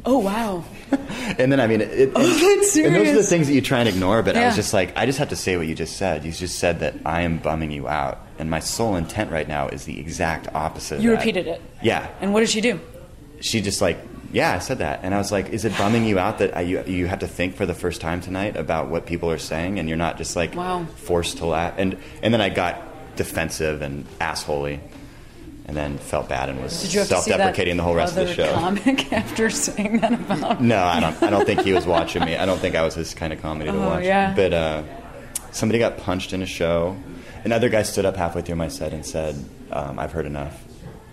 [0.05, 0.63] Oh wow.
[1.39, 2.77] And then, I mean, it, it, Oh, that's serious.
[2.77, 4.95] and those are the things that you try and ignore, but I was just like,
[4.95, 6.23] I just have to say what you just said.
[6.23, 8.19] You just said that I am bumming you out.
[8.37, 10.97] And my sole intent right now is the exact opposite.
[10.97, 11.61] of You repeated it.
[11.81, 12.07] Yeah.
[12.21, 12.79] And what did she do?
[13.41, 13.97] She just like,
[14.31, 14.99] yeah, I said that.
[15.01, 17.27] And I was like, is it bumming you out that I, you, you have to
[17.27, 20.35] think for the first time tonight about what people are saying and you're not just
[20.35, 20.85] like Wow.
[20.97, 21.73] forced to laugh?
[21.77, 24.79] And, and then I got defensive and assholey
[25.65, 27.95] and then felt bad and was Did you have to see that self-deprecating the whole
[27.95, 28.51] rest of the show.
[28.53, 30.61] comic after saying that about?
[30.61, 31.23] No, I don't.
[31.23, 32.35] I don't think he was watching me.
[32.35, 34.03] I don't think I was his kind of comedy to Oh, watch.
[34.03, 34.33] yeah.
[34.35, 34.83] But uh,
[35.51, 36.97] somebody got punched in a show.
[37.45, 39.35] Another guy stood up halfway through my set and said,
[39.71, 40.61] um, "I've heard enough."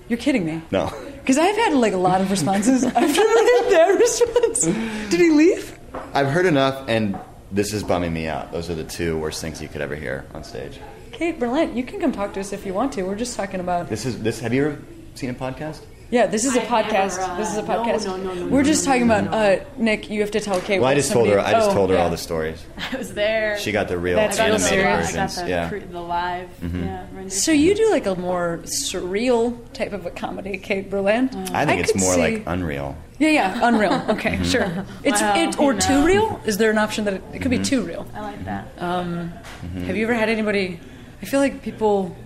[0.08, 0.60] You're kidding me.
[0.72, 4.62] No, Because I've had like a lot of responses after I had that response.
[5.10, 5.78] Did he leave?
[6.14, 7.16] I've heard enough, and
[7.52, 8.50] this is bumming me out.
[8.50, 10.80] Those are the two worst things you could ever hear on stage.
[11.20, 13.02] Kate Berlant, you can come talk to us if you want to.
[13.02, 13.90] We're just talking about.
[13.90, 14.40] This is this.
[14.40, 14.78] Have you ever
[15.14, 15.82] seen a podcast?
[16.10, 17.18] Yeah, this is a I podcast.
[17.18, 18.06] never, uh, this is a podcast.
[18.06, 19.30] no, no, no, We're just talking about no.
[19.32, 20.08] uh, Nick.
[20.08, 20.78] You have to tell Kate.
[20.80, 21.38] Well, I what just told her.
[21.38, 22.04] I just oh, told her yeah.
[22.04, 22.64] all the stories.
[22.92, 23.58] I was there.
[23.58, 24.88] She got the real That's real animated serious.
[24.88, 25.42] I got versions.
[25.42, 25.68] the, Yeah.
[25.68, 26.48] cre- the live.
[26.62, 27.30] Yeah, rendition.
[27.30, 31.50] So you do like a more surreal type of a comedy, Kate Berlant.
[31.52, 32.96] I think it's more see- like unreal.
[33.18, 33.92] Yeah, yeah, unreal.
[34.08, 34.44] Okay, Mm-hmm.
[34.44, 34.86] sure.
[35.04, 35.80] It's Wow, it or no.
[35.80, 36.40] too real.
[36.46, 38.06] Is there an option that it, it could be too real?
[38.14, 38.74] I like that.
[38.78, 39.84] Mm-hmm.
[39.84, 40.80] Have you ever had anybody?
[41.22, 42.16] I feel like people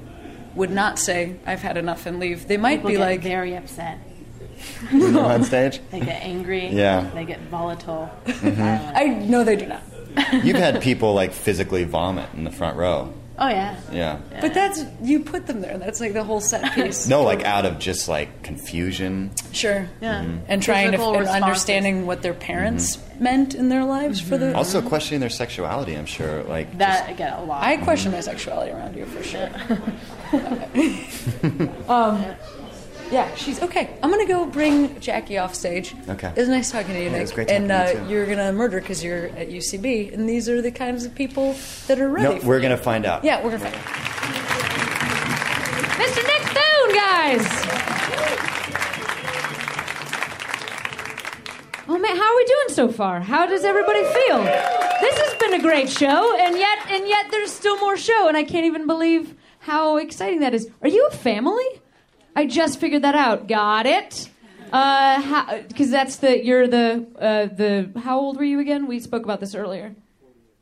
[0.54, 2.46] would not say I've had enough and leave.
[2.46, 3.98] They might People be get like, very upset.
[4.90, 5.80] When on stage.
[5.90, 6.68] They get angry.
[6.68, 7.10] Yeah.
[7.12, 8.10] They get volatile.
[8.24, 8.96] Mm-hmm.
[8.96, 9.82] I no, they do not.
[10.44, 13.12] You've had people like physically vomit in the front row.
[13.38, 13.76] Oh yeah.
[13.92, 14.20] Yeah.
[14.40, 15.78] But that's you put them there.
[15.78, 17.06] That's like the whole set piece.
[17.08, 19.30] No, like out of just like confusion.
[19.52, 19.88] Sure.
[20.00, 20.22] Yeah.
[20.22, 20.38] Mm-hmm.
[20.48, 21.42] And trying to Physical and responses.
[21.42, 24.54] understanding what their parents meant in their lives for the.
[24.54, 25.94] Also questioning their sexuality.
[25.94, 26.42] I'm sure.
[26.44, 27.62] Like That I get a lot.
[27.62, 29.50] I question my sexuality around you for sure.
[31.88, 32.24] um,
[33.14, 33.96] yeah, she's okay.
[34.02, 35.94] I'm gonna go bring Jackie off stage.
[36.08, 36.28] Okay.
[36.28, 37.18] It was nice talking to you, Yeah, Nick.
[37.18, 38.12] it was great and talking to uh, you, too.
[38.12, 41.54] you're gonna murder because you're at UCB, and these are the kinds of people
[41.86, 42.40] that are ready.
[42.40, 43.22] no, we're gonna find out.
[43.24, 43.74] Yeah, we're gonna find.
[43.74, 43.80] out.
[45.94, 46.22] Mr.
[46.26, 47.46] Nick Thune, guys.
[51.86, 53.20] Oh man, how are we doing so far?
[53.20, 54.42] How does everybody feel?
[54.42, 58.36] This has been a great show, and yet, and yet, there's still more show, and
[58.36, 60.68] I can't even believe how exciting that is.
[60.82, 61.64] Are you a family?
[62.36, 63.48] I just figured that out.
[63.48, 64.28] Got it.
[64.72, 67.92] Uh, because that's the you're the uh, the.
[68.00, 68.86] How old were you again?
[68.86, 69.94] We spoke about this earlier.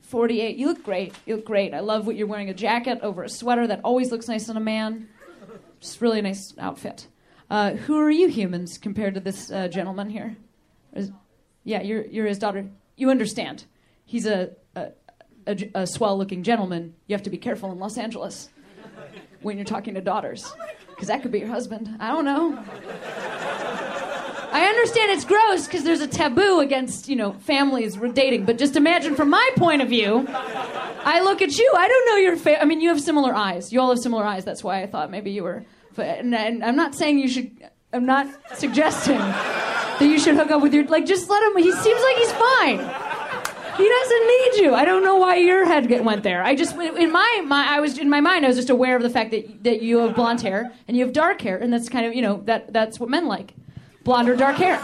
[0.02, 0.56] 48.
[0.56, 1.14] You look great.
[1.24, 1.72] You look great.
[1.72, 3.66] I love what you're wearing a jacket over a sweater.
[3.66, 5.08] That always looks nice on a man.
[5.80, 7.06] Just really nice outfit.
[7.48, 10.36] Uh, who are you humans compared to this uh, gentleman here?
[10.94, 11.10] Is-
[11.64, 12.66] yeah, you're, you're his daughter.
[12.96, 13.64] You understand.
[14.04, 14.88] He's a, a,
[15.46, 16.94] a, a swell looking gentleman.
[17.06, 18.50] You have to be careful in Los Angeles
[19.40, 20.52] when you're talking to daughters.
[21.02, 21.96] Because that could be your husband.
[21.98, 22.56] I don't know.
[24.52, 28.44] I understand it's gross because there's a taboo against, you know, families dating.
[28.44, 31.72] But just imagine from my point of view, I look at you.
[31.76, 33.72] I don't know your fa- I mean, you have similar eyes.
[33.72, 34.44] You all have similar eyes.
[34.44, 35.64] That's why I thought maybe you were.
[35.96, 37.50] And, and I'm not saying you should.
[37.92, 40.84] I'm not suggesting that you should hook up with your.
[40.84, 41.60] Like, just let him.
[41.60, 43.11] He seems like he's fine.
[43.76, 44.74] He doesn't need you.
[44.74, 46.42] I don't know why your head went there.
[46.42, 49.02] I just in my, my I was in my mind I was just aware of
[49.02, 51.88] the fact that that you have blonde hair and you have dark hair and that's
[51.88, 53.54] kind of you know that that's what men like,
[54.04, 54.78] blonde or dark hair.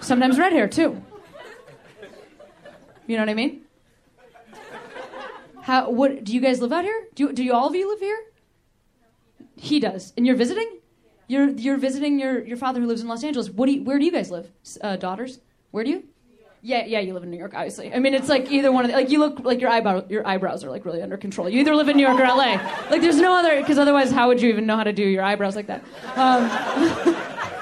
[0.00, 1.02] Sometimes red hair too.
[3.06, 3.62] You know what I mean?
[5.62, 5.90] How?
[5.90, 6.24] What?
[6.24, 7.08] Do you guys live out here?
[7.14, 8.18] Do do you all of you live here?
[9.56, 10.78] He does, and you're visiting.
[11.26, 13.50] You're you're visiting your, your father who lives in Los Angeles.
[13.50, 14.50] What do you, where do you guys live?
[14.80, 15.40] Uh, daughters,
[15.70, 16.04] where do you?
[16.60, 17.92] Yeah, yeah, you live in New York, obviously.
[17.94, 20.26] I mean, it's like either one of the, like you look like your eyebrow your
[20.26, 21.48] eyebrows are like really under control.
[21.48, 22.56] You either live in New York or LA.
[22.90, 25.22] Like there's no other because otherwise how would you even know how to do your
[25.22, 25.84] eyebrows like that?
[26.16, 27.16] Um,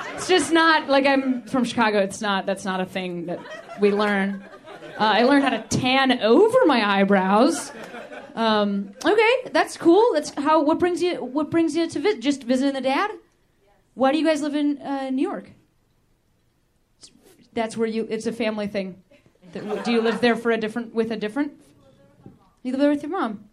[0.14, 1.98] it's just not like I'm from Chicago.
[1.98, 3.38] It's not that's not a thing that
[3.80, 4.42] we learn.
[4.98, 7.70] Uh, I learned how to tan over my eyebrows.
[8.34, 10.12] Um, okay, that's cool.
[10.14, 10.62] That's how.
[10.62, 11.22] What brings you?
[11.22, 12.20] What brings you to visit?
[12.20, 13.10] Just visiting the dad?
[13.94, 15.50] Why do you guys live in uh, New York?
[17.56, 18.06] That's where you.
[18.10, 19.02] It's a family thing.
[19.54, 21.52] Do you live there for a different with a different?
[22.62, 23.48] You live there with your mom.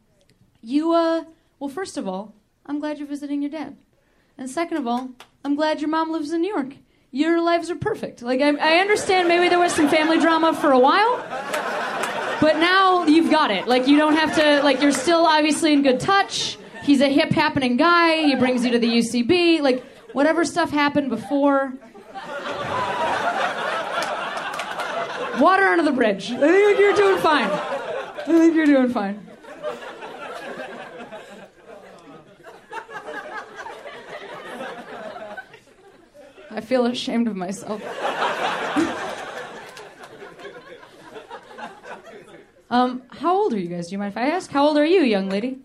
[0.61, 1.23] You uh.
[1.57, 2.35] Well, first of all,
[2.65, 3.77] I'm glad you're visiting your dad,
[4.37, 5.11] and second of all,
[5.45, 6.73] I'm glad your mom lives in New York.
[7.11, 8.21] Your lives are perfect.
[8.21, 11.19] Like I, I understand, maybe there was some family drama for a while,
[12.41, 13.69] but now you've got it.
[13.69, 14.61] Like you don't have to.
[14.63, 16.57] Like you're still obviously in good touch.
[16.83, 18.17] He's a hip happening guy.
[18.23, 19.61] He brings you to the UCB.
[19.61, 21.71] Like whatever stuff happened before.
[25.39, 26.31] Water under the bridge.
[26.31, 27.49] I think you're doing fine.
[27.49, 29.27] I think you're doing fine.
[36.51, 37.81] I feel ashamed of myself.
[42.69, 43.87] um, how old are you guys?
[43.87, 44.51] Do you mind if I ask?
[44.51, 45.57] How old are you, young lady?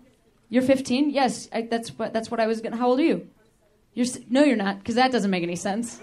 [0.48, 1.10] You're 15.
[1.10, 2.76] Yes, I, that's what that's what I was gonna.
[2.76, 3.28] How old are you?
[3.92, 6.00] You're no, you're not, because that doesn't make any sense.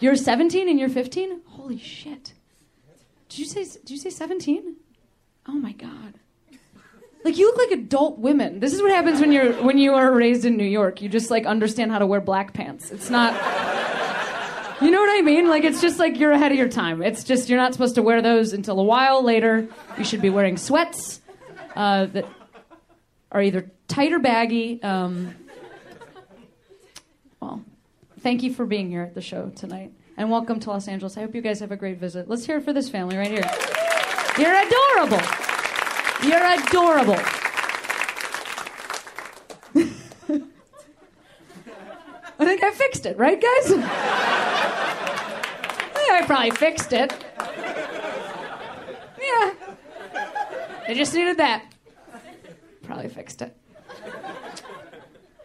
[0.00, 1.40] You're 17 and you're 15.
[1.46, 2.34] Holy shit!
[3.30, 4.76] Did you say did you say 17?
[5.46, 6.14] Oh my god!
[7.24, 8.58] Like you look like adult women.
[8.58, 11.00] This is what happens when you're when you are raised in New York.
[11.00, 12.90] You just like understand how to wear black pants.
[12.90, 13.32] It's not.
[14.82, 15.48] You know what I mean?
[15.48, 17.02] Like it's just like you're ahead of your time.
[17.02, 19.68] It's just you're not supposed to wear those until a while later.
[19.96, 21.20] You should be wearing sweats
[21.76, 22.26] uh, that
[23.30, 24.82] are either tight or baggy.
[24.82, 25.36] Um,
[27.40, 27.62] well,
[28.20, 31.16] thank you for being here at the show tonight, and welcome to Los Angeles.
[31.16, 32.28] I hope you guys have a great visit.
[32.28, 33.50] Let's hear it for this family right here.
[34.36, 35.22] You're adorable.
[36.22, 37.14] You're adorable.
[42.38, 43.70] I think I fixed it, right, guys?
[43.76, 43.88] yeah,
[45.96, 47.14] I probably fixed it.
[49.22, 49.54] Yeah.
[50.86, 51.64] I just needed that.
[52.82, 53.56] Probably fixed it.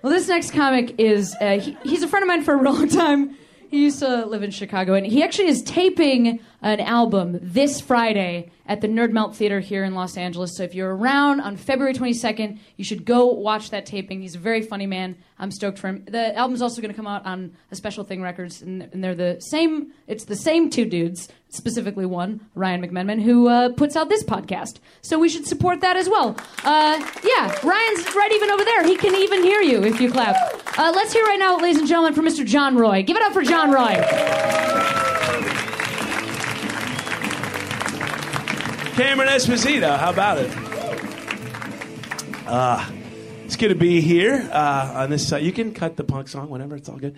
[0.02, 2.90] Well, this next comic is, uh, he, he's a friend of mine for a long
[2.90, 3.38] time.
[3.76, 8.50] He used to live in Chicago, and he actually is taping an album this Friday
[8.66, 10.58] at the Nerd Melt Theater here in Los Angeles.
[10.58, 14.20] So if you're around on February 22nd, you should go watch that taping.
[14.20, 15.16] He's a very funny man.
[15.38, 16.06] I'm stoked for him.
[16.06, 19.40] The album's also going to come out on a Special Thing Records, and, they're the
[19.42, 19.92] same.
[20.08, 24.80] It's the same two dudes, specifically one, Ryan McMenamin, who uh, puts out this podcast.
[25.04, 26.36] So we should support that as well.
[26.64, 28.84] Uh, yeah, Ryan's right even over there.
[28.88, 30.36] He can even hear you if you clap.
[30.80, 32.44] Uh, let's hear right now, ladies and gentlemen, for Mr.
[32.44, 33.04] John Roy.
[33.04, 34.02] Give it up for John Roy.
[38.96, 40.50] Cameron Esposito, how about it?
[42.48, 42.90] Uh,
[43.44, 45.44] it's good to be here uh, on this side.
[45.44, 47.18] You can cut the punk song, whenever, it's all good.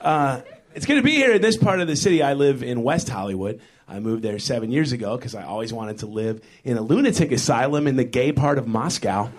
[0.00, 0.40] Uh,
[0.74, 2.22] it's good to be here in this part of the city.
[2.22, 3.60] I live in West Hollywood.
[3.86, 7.30] I moved there seven years ago because I always wanted to live in a lunatic
[7.30, 9.30] asylum in the gay part of Moscow.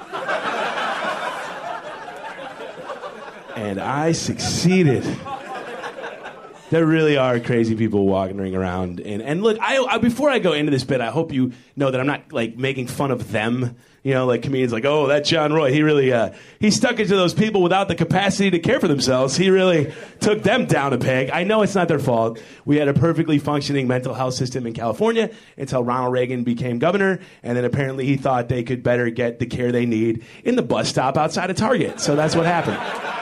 [3.55, 5.03] and I succeeded.
[6.69, 10.53] There really are crazy people wandering around, and and look, I, I before I go
[10.53, 13.75] into this bit, I hope you know that I'm not like making fun of them.
[14.01, 17.15] You know, like comedians, like, oh, that John Roy, he really uh, he stuck into
[17.15, 19.35] those people without the capacity to care for themselves.
[19.35, 21.31] He really took them down a peg.
[21.31, 22.39] I know it's not their fault.
[22.65, 27.19] We had a perfectly functioning mental health system in California until Ronald Reagan became governor,
[27.43, 30.63] and then apparently he thought they could better get the care they need in the
[30.63, 31.99] bus stop outside of Target.
[31.99, 33.18] So that's what happened.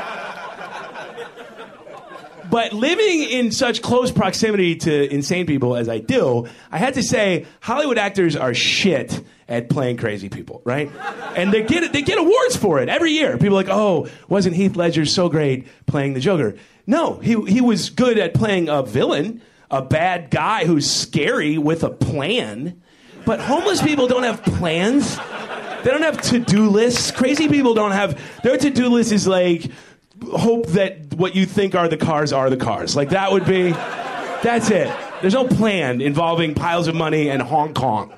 [2.49, 7.03] But living in such close proximity to insane people as I do, I had to
[7.03, 10.91] say Hollywood actors are shit at playing crazy people, right?
[11.35, 13.37] And they get they get awards for it every year.
[13.37, 16.55] People are like, "Oh, wasn't Heath Ledger so great playing the Joker?"
[16.85, 21.83] No, he he was good at playing a villain, a bad guy who's scary with
[21.83, 22.81] a plan.
[23.25, 25.17] But homeless people don't have plans.
[25.83, 27.11] They don't have to-do lists.
[27.11, 29.69] Crazy people don't have their to-do list is like
[30.25, 32.95] hope that what you think are the cars are the cars.
[32.95, 34.93] Like that would be, that's it.
[35.21, 38.13] There's no plan involving piles of money and Hong Kong.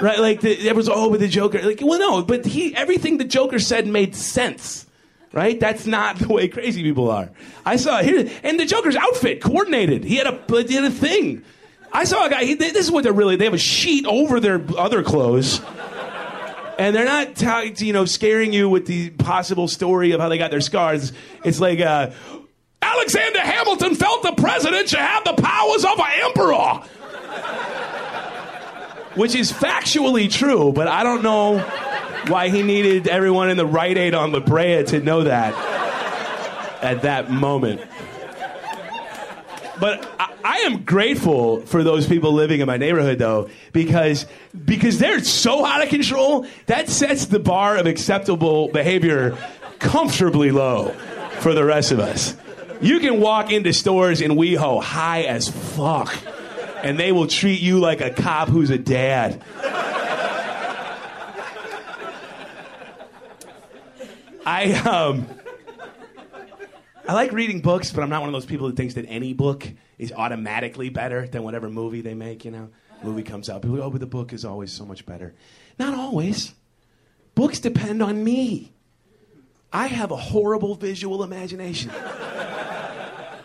[0.00, 0.18] Right?
[0.18, 1.62] Like there was oh, but the Joker.
[1.62, 4.86] Like well, no, but he everything the Joker said made sense.
[5.32, 5.58] Right?
[5.58, 7.30] That's not the way crazy people are.
[7.64, 10.04] I saw here, and the Joker's outfit coordinated.
[10.04, 11.44] He had a he had a thing.
[11.92, 12.44] I saw a guy.
[12.44, 13.36] He, this is what they're really.
[13.36, 15.60] They have a sheet over their other clothes
[16.78, 20.38] and they're not t- you know scaring you with the possible story of how they
[20.38, 21.12] got their scars.
[21.44, 22.10] It's like uh,
[22.82, 26.82] Alexander Hamilton felt the president should have the powers of an emperor,
[29.14, 31.58] which is factually true, but I don't know
[32.28, 35.54] why he needed everyone in the Rite Aid on La Brea to know that
[36.82, 37.80] at that moment.
[39.78, 44.26] But I, I am grateful for those people living in my neighborhood, though, because
[44.64, 46.46] because they're so out of control.
[46.66, 49.36] That sets the bar of acceptable behavior
[49.80, 50.90] comfortably low
[51.40, 52.36] for the rest of us.
[52.80, 56.16] You can walk into stores in WeHo high as fuck,
[56.84, 59.42] and they will treat you like a cop who's a dad.
[64.46, 65.26] I um.
[67.08, 69.32] I like reading books, but I'm not one of those people that thinks that any
[69.32, 69.66] book
[69.98, 72.68] is automatically better than whatever movie they make, you know?
[73.02, 75.34] Movie comes out, people go, oh, but the book is always so much better.
[75.78, 76.54] Not always.
[77.34, 78.72] Books depend on me.
[79.72, 81.90] I have a horrible visual imagination.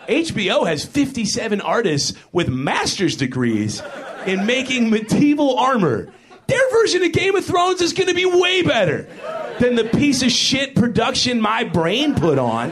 [0.07, 3.81] HBO has 57 artists with master's degrees
[4.25, 6.13] in making medieval armor.
[6.47, 9.07] Their version of Game of Thrones is going to be way better
[9.59, 12.71] than the piece of shit production my brain put on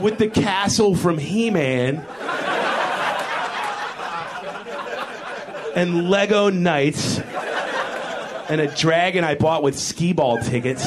[0.00, 2.04] with the castle from He Man
[5.74, 7.20] and Lego Knights
[8.48, 10.84] and a dragon I bought with skee ball tickets.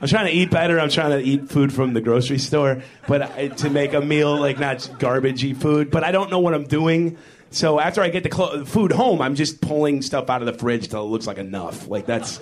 [0.00, 0.78] I'm trying to eat better.
[0.78, 4.38] I'm trying to eat food from the grocery store, but I, to make a meal
[4.38, 5.90] like not garbagey food.
[5.90, 7.16] But I don't know what I'm doing.
[7.50, 10.52] So after I get the clo- food home, I'm just pulling stuff out of the
[10.52, 11.88] fridge till it looks like enough.
[11.88, 12.38] Like that's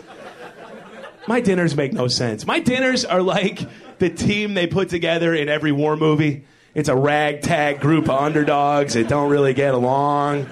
[1.27, 2.47] my dinners make no sense.
[2.47, 3.61] My dinners are like
[3.99, 6.45] the team they put together in every war movie.
[6.75, 10.47] It's a ragtag group of underdogs that don't really get along,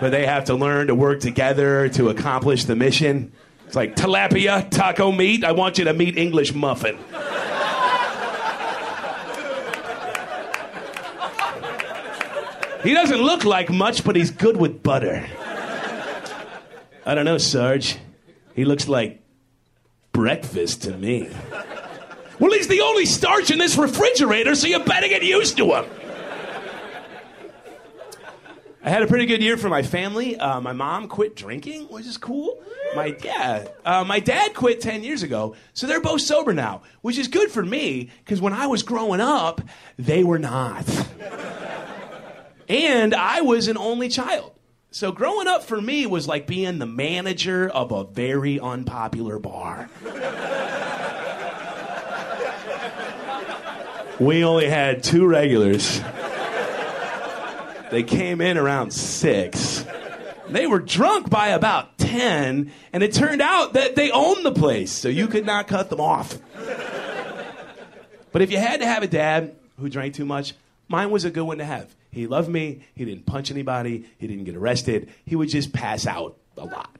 [0.00, 3.32] but they have to learn to work together to accomplish the mission.
[3.66, 5.44] It's like tilapia, taco meat.
[5.44, 6.98] I want you to meet English muffin.
[12.82, 15.24] He doesn't look like much, but he's good with butter.
[17.06, 17.96] I don't know, Sarge.
[18.54, 19.21] He looks like
[20.12, 21.28] breakfast to me.
[22.38, 25.84] Well, he's the only starch in this refrigerator, so you better get used to him.
[28.84, 30.36] I had a pretty good year for my family.
[30.36, 32.60] Uh, my mom quit drinking, which is cool.
[32.96, 37.16] My yeah, uh, my dad quit ten years ago, so they're both sober now, which
[37.16, 39.60] is good for me because when I was growing up,
[39.98, 40.84] they were not,
[42.68, 44.52] and I was an only child.
[44.94, 49.88] So growing up for me was like being the manager of a very unpopular bar.
[54.20, 56.02] we only had two regulars.
[57.90, 59.86] They came in around six.
[60.50, 64.92] They were drunk by about 10, and it turned out that they owned the place,
[64.92, 66.36] so you could not cut them off.
[68.30, 70.52] But if you had to have a dad who drank too much,
[70.86, 71.94] mine was a good one to have.
[72.12, 76.06] He loved me, he didn't punch anybody, he didn't get arrested, he would just pass
[76.06, 76.94] out a lot.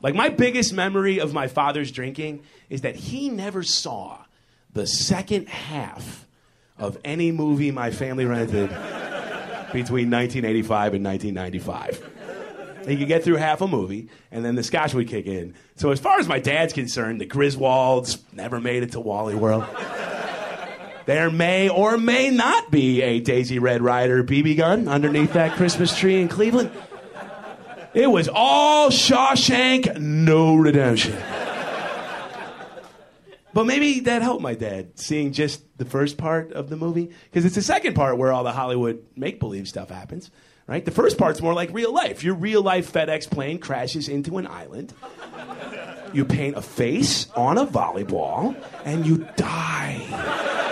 [0.00, 4.18] Like, my biggest memory of my father's drinking is that he never saw
[4.72, 6.26] the second half
[6.78, 8.68] of any movie my family rented
[9.72, 12.10] between 1985 and 1995.
[12.86, 15.54] He could get through half a movie, and then the scotch would kick in.
[15.76, 19.64] So, as far as my dad's concerned, the Griswolds never made it to Wally World.
[21.06, 25.96] There may or may not be a Daisy Red Ryder BB gun underneath that Christmas
[25.96, 26.70] tree in Cleveland.
[27.92, 31.16] It was all Shawshank, no redemption.
[33.52, 37.44] But maybe that helped my dad seeing just the first part of the movie because
[37.44, 40.32] it's the second part where all the Hollywood make believe stuff happens,
[40.66, 40.84] right?
[40.84, 42.24] The first part's more like real life.
[42.24, 44.92] Your real life FedEx plane crashes into an island.
[46.12, 50.62] You paint a face on a volleyball and you die.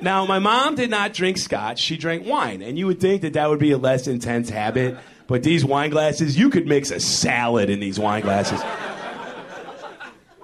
[0.00, 2.62] Now, my mom did not drink scotch, she drank wine.
[2.62, 4.96] And you would think that that would be a less intense habit.
[5.26, 8.60] But these wine glasses, you could mix a salad in these wine glasses.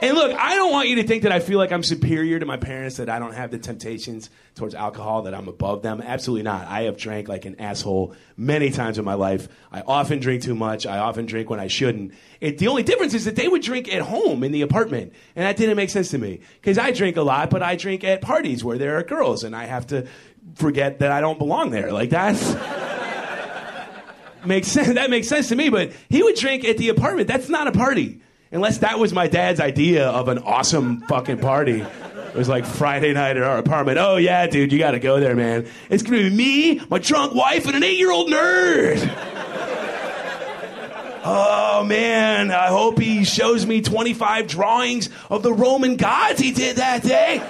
[0.02, 2.44] And look, I don't want you to think that I feel like I'm superior to
[2.44, 6.02] my parents, that I don't have the temptations towards alcohol, that I'm above them.
[6.02, 6.66] Absolutely not.
[6.66, 9.46] I have drank like an asshole many times in my life.
[9.70, 10.86] I often drink too much.
[10.86, 12.14] I often drink when I shouldn't.
[12.40, 15.12] It, the only difference is that they would drink at home in the apartment.
[15.36, 16.40] And that didn't make sense to me.
[16.60, 19.54] Because I drink a lot, but I drink at parties where there are girls, and
[19.54, 20.08] I have to
[20.56, 21.92] forget that I don't belong there.
[21.92, 22.42] Like that's.
[24.44, 24.94] makes sense.
[24.94, 25.68] That makes sense to me.
[25.68, 27.28] But he would drink at the apartment.
[27.28, 28.20] That's not a party.
[28.52, 31.80] Unless that was my dad's idea of an awesome fucking party.
[31.80, 33.98] It was like Friday night at our apartment.
[33.98, 35.66] Oh yeah, dude, you gotta go there, man.
[35.88, 39.00] It's gonna be me, my drunk wife, and an eight-year-old nerd.
[41.24, 46.76] Oh man, I hope he shows me 25 drawings of the Roman gods he did
[46.76, 47.40] that day.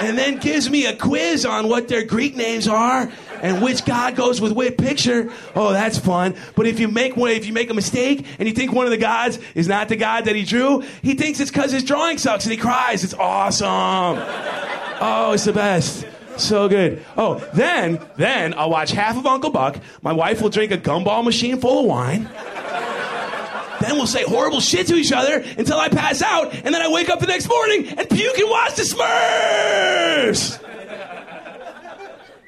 [0.00, 3.10] And then gives me a quiz on what their Greek names are
[3.42, 5.30] and which god goes with which picture.
[5.54, 6.34] Oh, that's fun.
[6.54, 8.98] But if you make if you make a mistake and you think one of the
[8.98, 12.44] gods is not the god that he drew, he thinks it's because his drawing sucks
[12.44, 13.04] and he cries.
[13.04, 14.18] It's awesome.
[15.00, 16.06] Oh, it's the best.
[16.36, 17.04] So good.
[17.16, 19.78] Oh, then, then I'll watch half of Uncle Buck.
[20.02, 22.28] My wife will drink a gumball machine full of wine.
[23.80, 26.88] Then we'll say horrible shit to each other until I pass out, and then I
[26.88, 30.67] wake up the next morning and puke and watch the Smurfs.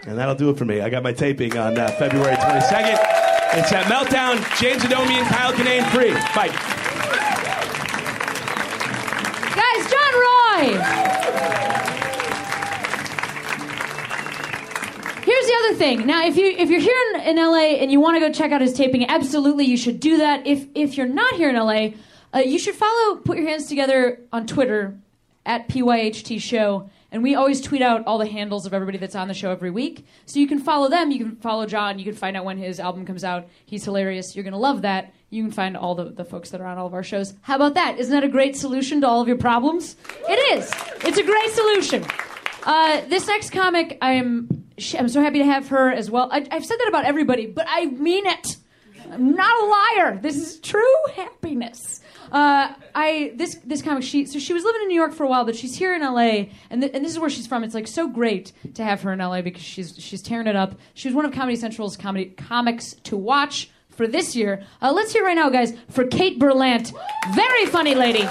[0.07, 0.81] And that'll do it for me.
[0.81, 2.99] I got my taping on uh, February 22nd.
[3.53, 6.13] It's at Meltdown, James Adomian and Kyle Kinane free.
[6.35, 6.49] Bye.
[9.57, 11.11] Guys, John Roy.
[15.23, 16.07] Here's the other thing.
[16.07, 18.53] Now, if you if you're here in, in LA and you want to go check
[18.53, 20.47] out his taping, absolutely you should do that.
[20.47, 21.91] If if you're not here in LA,
[22.33, 24.99] uh, you should follow Put Your Hands Together on Twitter
[25.45, 26.89] at PYHT Show.
[27.13, 29.71] And we always tweet out all the handles of everybody that's on the show every
[29.71, 30.07] week.
[30.27, 31.11] So you can follow them.
[31.11, 31.99] You can follow John.
[31.99, 33.49] You can find out when his album comes out.
[33.67, 34.37] He's hilarious.
[34.37, 35.13] You're going to love that.
[35.29, 37.35] You can find all the, the folks that are on all of our shows.
[37.43, 37.99] How about that?
[37.99, 39.97] Isn't that a great solution to all of your problems?
[40.29, 40.71] It is.
[41.05, 42.05] It's a great solution.
[42.63, 44.67] Uh, this next comic, I'm
[44.99, 46.29] I'm so happy to have her as well.
[46.33, 48.57] I, I've said that about everybody, but I mean it.
[49.11, 50.19] I'm not a liar.
[50.21, 50.83] This is true
[51.15, 52.00] happiness.
[52.31, 55.29] Uh, I this this comic she so she was living in New York for a
[55.29, 57.65] while, but she's here in LA, and th- and this is where she's from.
[57.65, 60.79] It's like so great to have her in LA because she's she's tearing it up.
[60.95, 64.63] She was one of Comedy Central's comedy comics to watch for this year.
[64.81, 66.93] Uh, let's hear right now, guys, for Kate Berlant,
[67.35, 68.27] very funny lady.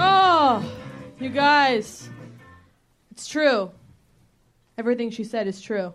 [0.00, 0.64] Oh,
[1.18, 2.08] you guys.
[3.10, 3.70] It's true.
[4.76, 5.92] Everything she said is true.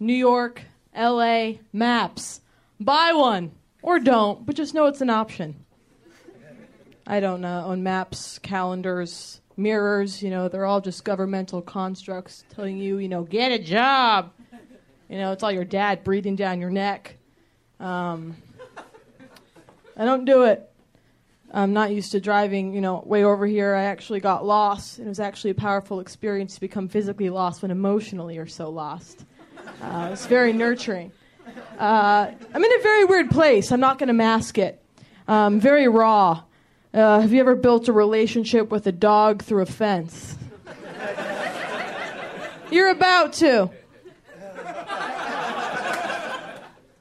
[0.00, 0.62] New York,
[0.96, 2.40] LA, maps.
[2.80, 3.52] Buy one.
[3.82, 5.56] Or don't, but just know it's an option.
[7.06, 12.78] I don't uh, own maps, calendars, mirrors, you know, they're all just governmental constructs telling
[12.78, 14.32] you, you know, get a job.
[15.08, 17.16] You know, it's all your dad breathing down your neck.
[17.78, 18.36] Um,
[19.96, 20.70] I don't do it.
[21.52, 23.74] I'm not used to driving, you know, way over here.
[23.74, 24.98] I actually got lost.
[24.98, 29.24] It was actually a powerful experience to become physically lost when emotionally you're so lost.
[29.80, 31.12] Uh, it's very nurturing.
[31.78, 33.70] Uh, I'm in a very weird place.
[33.72, 34.80] I'm not going to mask it.
[35.28, 36.42] Um, very raw.
[36.92, 40.36] Uh, have you ever built a relationship with a dog through a fence?
[42.70, 43.70] You're about to.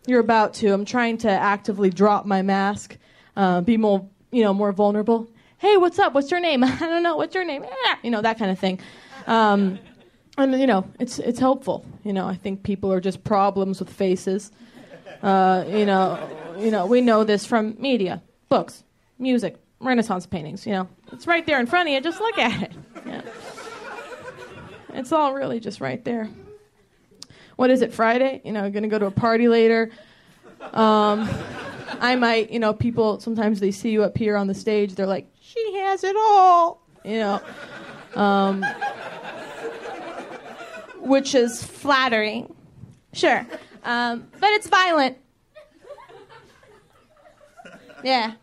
[0.05, 0.74] You're about to.
[0.74, 2.97] I'm trying to actively drop my mask,
[3.38, 5.30] uh, be more, you know, more vulnerable.
[5.59, 6.14] Hey, what's up?
[6.14, 6.64] What's your name?
[6.64, 7.16] I don't know.
[7.16, 7.64] What's your name?
[7.86, 8.80] Ah, You know, that kind of thing.
[9.28, 9.80] Um,
[10.38, 11.86] and you know, it's it's helpful.
[12.03, 14.51] You know, I think people are just problems with faces.
[15.21, 16.19] Uh, you know,
[16.57, 18.84] you know, we know this from media, books,
[19.19, 20.65] music, Renaissance paintings.
[20.65, 22.01] You know, it's right there in front of you.
[22.01, 22.71] Just look at it.
[23.05, 23.21] Yeah.
[24.93, 26.29] It's all really just right there.
[27.55, 27.93] What is it?
[27.93, 28.41] Friday?
[28.43, 29.91] You know, gonna go to a party later.
[30.73, 31.29] Um,
[31.99, 34.95] I might, you know, people sometimes they see you up here on the stage.
[34.95, 36.81] They're like, she has it all.
[37.03, 37.41] You know.
[38.15, 38.65] Um,
[41.04, 42.54] which is flattering.
[43.14, 43.45] Sure.
[43.84, 45.18] Um, but it's violent.
[48.04, 48.34] Yeah.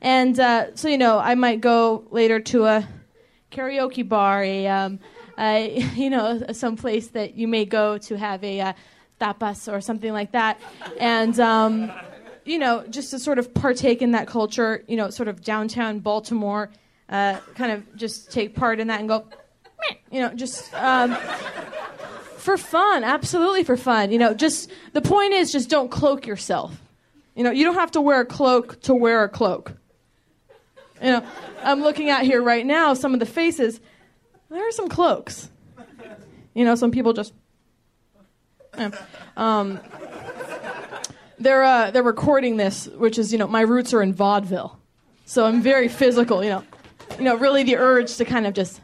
[0.00, 2.88] And uh, so, you know, I might go later to a
[3.50, 4.98] karaoke bar, a, um,
[5.38, 8.72] a you know, some place that you may go to have a uh,
[9.20, 10.60] tapas or something like that.
[10.98, 11.92] And, um,
[12.44, 16.00] you know, just to sort of partake in that culture, you know, sort of downtown
[16.00, 16.70] Baltimore,
[17.08, 19.26] uh, kind of just take part in that and go,
[20.10, 20.72] you know, just.
[20.74, 21.16] Um,
[22.40, 24.10] for fun, absolutely for fun.
[24.10, 26.80] You know, just the point is just don't cloak yourself.
[27.34, 29.74] You know, you don't have to wear a cloak to wear a cloak.
[31.02, 31.26] You know,
[31.62, 33.80] I'm looking at here right now some of the faces.
[34.50, 35.50] There are some cloaks.
[36.54, 37.32] You know, some people just.
[39.36, 39.80] Um,
[41.38, 44.78] they're uh, they're recording this, which is you know my roots are in vaudeville,
[45.24, 46.42] so I'm very physical.
[46.42, 46.64] You know,
[47.18, 48.80] you know really the urge to kind of just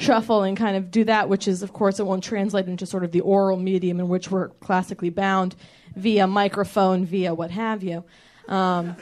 [0.00, 3.04] shuffle and kind of do that, which is, of course, it won't translate into sort
[3.04, 5.54] of the oral medium in which we're classically bound
[5.94, 8.02] via microphone, via what have you.
[8.48, 8.96] Um,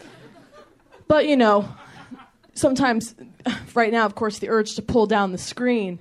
[1.06, 1.68] but, you know,
[2.54, 3.14] sometimes,
[3.74, 6.00] right now, of course, the urge to pull down the screen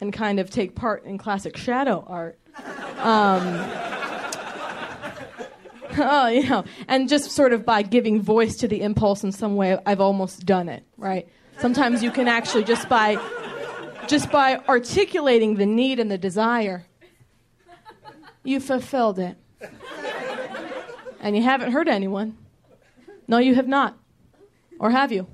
[0.00, 2.38] and kind of take part in classic shadow art.
[2.98, 3.42] Um,
[5.98, 9.54] oh, you know, and just sort of by giving voice to the impulse in some
[9.54, 11.28] way, I've almost done it, right?
[11.58, 13.16] Sometimes you can actually just by
[14.08, 16.86] just by articulating the need and the desire,
[18.42, 19.36] you fulfilled it.
[21.20, 22.36] And you haven't hurt anyone.
[23.26, 23.96] No, you have not.
[24.78, 25.26] Or have you?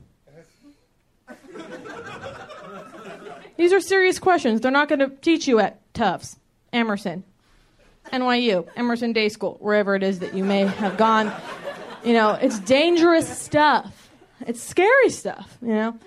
[3.57, 4.61] These are serious questions.
[4.61, 6.39] They're not going to teach you at Tufts,
[6.73, 7.25] Emerson,
[8.12, 11.33] NYU, Emerson Day School, wherever it is that you may have gone.
[12.05, 14.09] You know, it's dangerous stuff.
[14.47, 15.99] It's scary stuff, you know.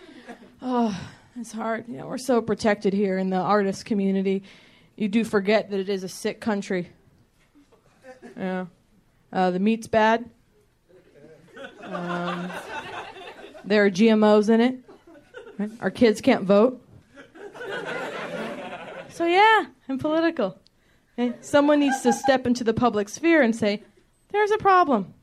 [0.61, 0.99] Oh,
[1.39, 1.87] it's hard.
[1.87, 4.43] You know, we're so protected here in the artist community.
[4.95, 6.89] You do forget that it is a sick country.
[8.37, 8.65] Yeah.
[9.31, 10.29] Uh, the meat's bad.
[11.81, 12.51] Um,
[13.65, 14.79] there are GMOs in it.
[15.57, 15.71] Right?
[15.81, 16.79] Our kids can't vote.
[19.09, 20.59] So yeah, I'm political.
[21.17, 21.35] Okay?
[21.41, 23.83] Someone needs to step into the public sphere and say,
[24.29, 25.13] "There's a problem."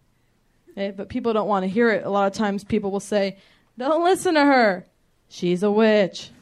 [0.71, 0.93] Okay?
[0.93, 2.05] But people don't want to hear it.
[2.05, 3.39] A lot of times, people will say,
[3.77, 4.87] "Don't listen to her.
[5.31, 6.31] She's a witch."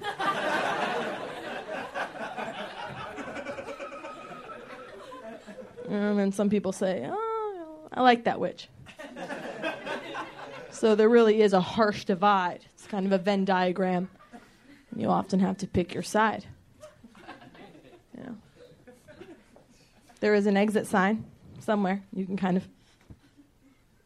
[5.88, 8.68] Um, and then some people say, "Oh, I like that witch."
[10.78, 12.60] So there really is a harsh divide.
[12.74, 14.08] It's kind of a Venn diagram.
[14.92, 16.44] And you often have to pick your side.
[18.16, 18.36] You know.
[20.20, 21.24] There is an exit sign
[21.58, 22.04] somewhere.
[22.12, 22.68] You can kind of.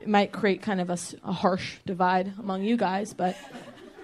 [0.01, 3.37] It might create kind of a harsh divide among you guys, but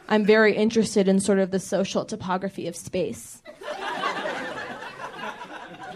[0.09, 3.43] I'm very interested in sort of the social topography of space.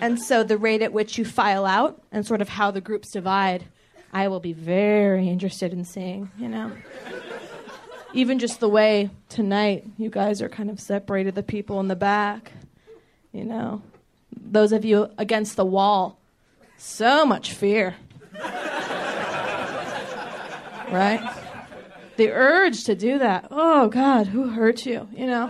[0.00, 3.10] and so the rate at which you file out and sort of how the groups
[3.10, 3.64] divide,
[4.12, 6.72] I will be very interested in seeing, you know.
[8.12, 11.96] Even just the way tonight you guys are kind of separated, the people in the
[11.96, 12.52] back,
[13.32, 13.80] you know.
[14.36, 16.18] Those of you against the wall,
[16.76, 17.96] so much fear.
[20.90, 21.20] right?
[22.16, 23.48] The urge to do that.
[23.50, 25.08] Oh, God, who hurt you?
[25.12, 25.48] You know?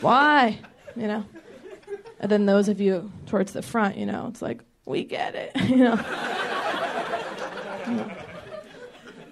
[0.00, 0.58] Why?
[0.96, 1.24] You know?
[2.20, 5.52] And then those of you towards the front, you know, it's like, we get it.
[5.68, 6.00] you know?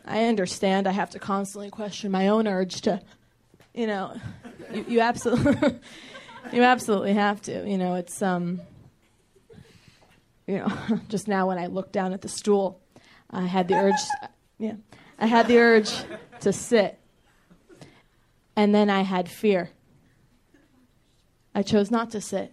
[0.05, 0.87] I understand.
[0.87, 3.01] I have to constantly question my own urge to,
[3.73, 4.15] you know,
[4.73, 5.79] you, you absolutely,
[6.53, 7.67] you absolutely have to.
[7.67, 8.61] You know, it's um,
[10.47, 12.82] you know, just now when I looked down at the stool,
[13.33, 13.95] I had the urge,
[14.59, 14.75] yeah,
[15.19, 15.91] I had the urge
[16.41, 16.99] to sit,
[18.55, 19.71] and then I had fear.
[21.55, 22.53] I chose not to sit.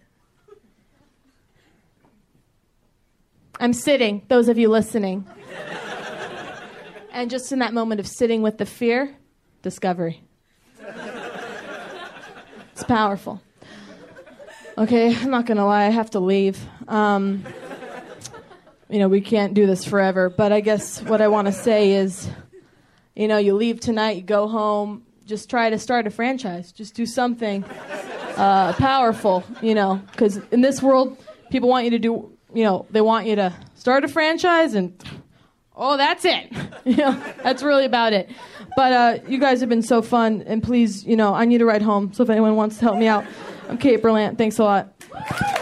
[3.59, 5.27] I'm sitting, those of you listening.
[7.11, 9.17] And just in that moment of sitting with the fear,
[9.61, 10.23] discovery.
[12.71, 13.41] It's powerful.
[14.77, 16.57] Okay, I'm not gonna lie, I have to leave.
[16.87, 17.43] Um,
[18.89, 22.29] you know, we can't do this forever, but I guess what I wanna say is
[23.19, 26.95] you know, you leave tonight, you go home, just try to start a franchise, just
[26.95, 27.65] do something
[28.37, 31.17] uh, powerful, you know, because in this world,
[31.51, 35.03] people want you to do, you know, they want you to start a franchise and,
[35.75, 36.49] oh, that's it.
[36.85, 38.29] you know, that's really about it.
[38.77, 41.65] But uh, you guys have been so fun, and please, you know, I need to
[41.65, 43.25] ride home, so if anyone wants to help me out,
[43.67, 44.37] I'm Kate Berlant.
[44.37, 45.57] Thanks a lot.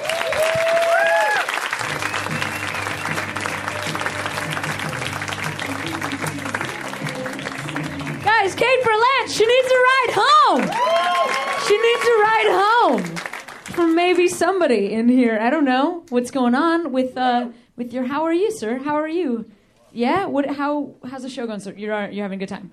[14.30, 15.38] Somebody in here.
[15.40, 18.06] I don't know what's going on with uh, with your.
[18.06, 18.78] How are you, sir?
[18.78, 19.50] How are you?
[19.92, 20.26] Yeah.
[20.26, 20.46] What?
[20.48, 20.96] How?
[21.10, 21.74] How's the show going, sir?
[21.76, 22.72] You're you're having a good time.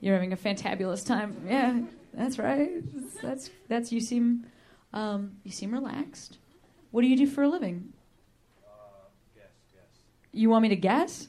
[0.00, 1.36] You're having a fantabulous time.
[1.46, 1.80] Yeah,
[2.12, 2.82] that's right.
[3.22, 4.46] That's that's you seem
[4.92, 6.38] um, you seem relaxed.
[6.90, 7.92] What do you do for a living?
[9.34, 10.00] Guess, guess.
[10.32, 11.28] You want me to guess?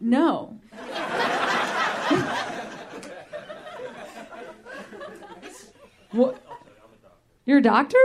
[0.00, 0.58] No.
[6.12, 6.42] What?
[7.46, 7.98] You're a doctor?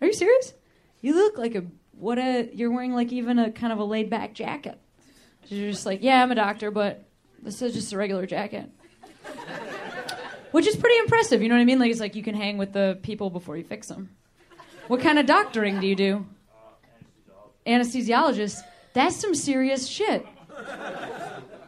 [0.00, 0.52] Are you serious?
[1.00, 4.10] You look like a what a you're wearing like even a kind of a laid
[4.10, 4.78] back jacket.
[5.48, 7.04] You're just like, yeah, I'm a doctor, but
[7.42, 8.70] this is just a regular jacket.
[10.50, 11.78] Which is pretty impressive, you know what I mean?
[11.78, 14.10] Like it's like you can hang with the people before you fix them.
[14.88, 16.26] What kind of doctoring do you do?
[17.66, 18.60] Anesthesiologist.
[18.92, 20.26] That's some serious shit.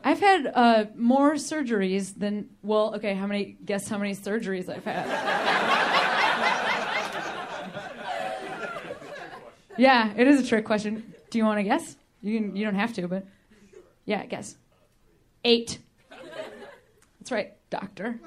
[0.05, 4.85] I've had uh, more surgeries than well, okay, how many guess how many surgeries I've
[4.85, 5.88] had?
[9.79, 11.15] Yeah, it is a trick question.
[11.31, 11.97] Do you want to guess?
[12.21, 13.27] You can, you don't have to, but
[14.05, 14.57] yeah, guess.
[15.45, 15.79] Eight.
[17.21, 18.19] That's right, doctor.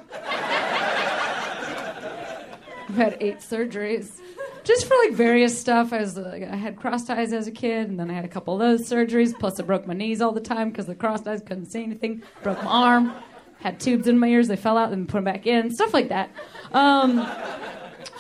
[2.88, 4.20] I've had eight surgeries,
[4.64, 5.94] just for like various stuff.
[5.94, 8.30] I was like, I had crossed eyes as a kid, and then I had a
[8.30, 9.38] couple of those surgeries.
[9.38, 12.22] Plus, I broke my knees all the time because the crossed eyes couldn't see anything.
[12.44, 13.14] Broke my arm.
[13.60, 14.48] Had tubes in my ears.
[14.48, 15.72] They fell out and put them back in.
[15.74, 16.32] Stuff like that.
[16.74, 17.26] Um,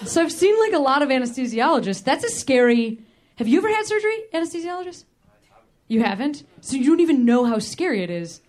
[0.05, 2.03] so I've seen like a lot of anesthesiologists.
[2.03, 2.99] That's a scary.
[3.37, 5.05] Have you ever had surgery, anesthesiologist?
[5.87, 6.43] You haven't?
[6.61, 8.41] So you don't even know how scary it is.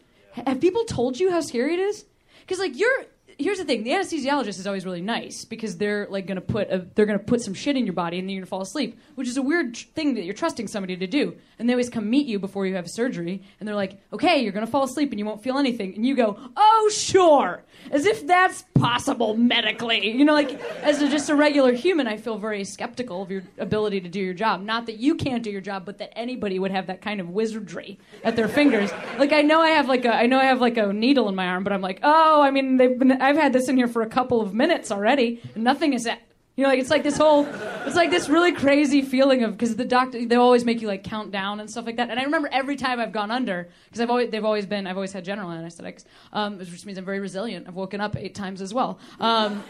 [0.47, 2.05] Have people told you how scary it is?
[2.41, 3.07] Because like you're
[3.43, 6.87] here's the thing, the anesthesiologist is always really nice because they're like gonna put a,
[6.95, 9.29] they're gonna put some shit in your body and then you're gonna fall asleep, which
[9.29, 11.37] is a weird thing that you're trusting somebody to do.
[11.59, 14.53] And they always come meet you before you have surgery and they're like, okay, you're
[14.53, 18.27] gonna fall asleep and you won't feel anything, and you go, oh sure, as if
[18.27, 20.11] that's possible medically.
[20.11, 23.43] You know, like as a, just a regular human, I feel very skeptical of your
[23.59, 24.63] ability to do your job.
[24.63, 27.31] Not that you can't do your job, but that anybody would have that kind of
[27.31, 28.91] wizardry at their fingers.
[29.19, 31.35] Like I know I have like a I know I have like a needle in
[31.35, 33.89] my arm, but I'm like, oh, I mean, they've been I've had this in here
[33.89, 36.07] for a couple of minutes already, and nothing is.
[36.07, 36.21] At,
[36.55, 37.47] you know, like it's like this whole,
[37.87, 41.03] it's like this really crazy feeling of because the doctor they always make you like
[41.03, 42.11] count down and stuff like that.
[42.11, 44.97] And I remember every time I've gone under because I've always they've always been I've
[44.97, 46.05] always had general anesthetics,
[46.35, 47.69] um, which means I'm very resilient.
[47.69, 48.99] I've woken up eight times as well.
[49.19, 49.65] Um,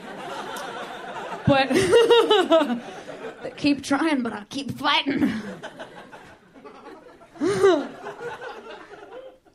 [1.46, 1.68] but
[3.56, 5.30] keep trying, but I'll keep fighting.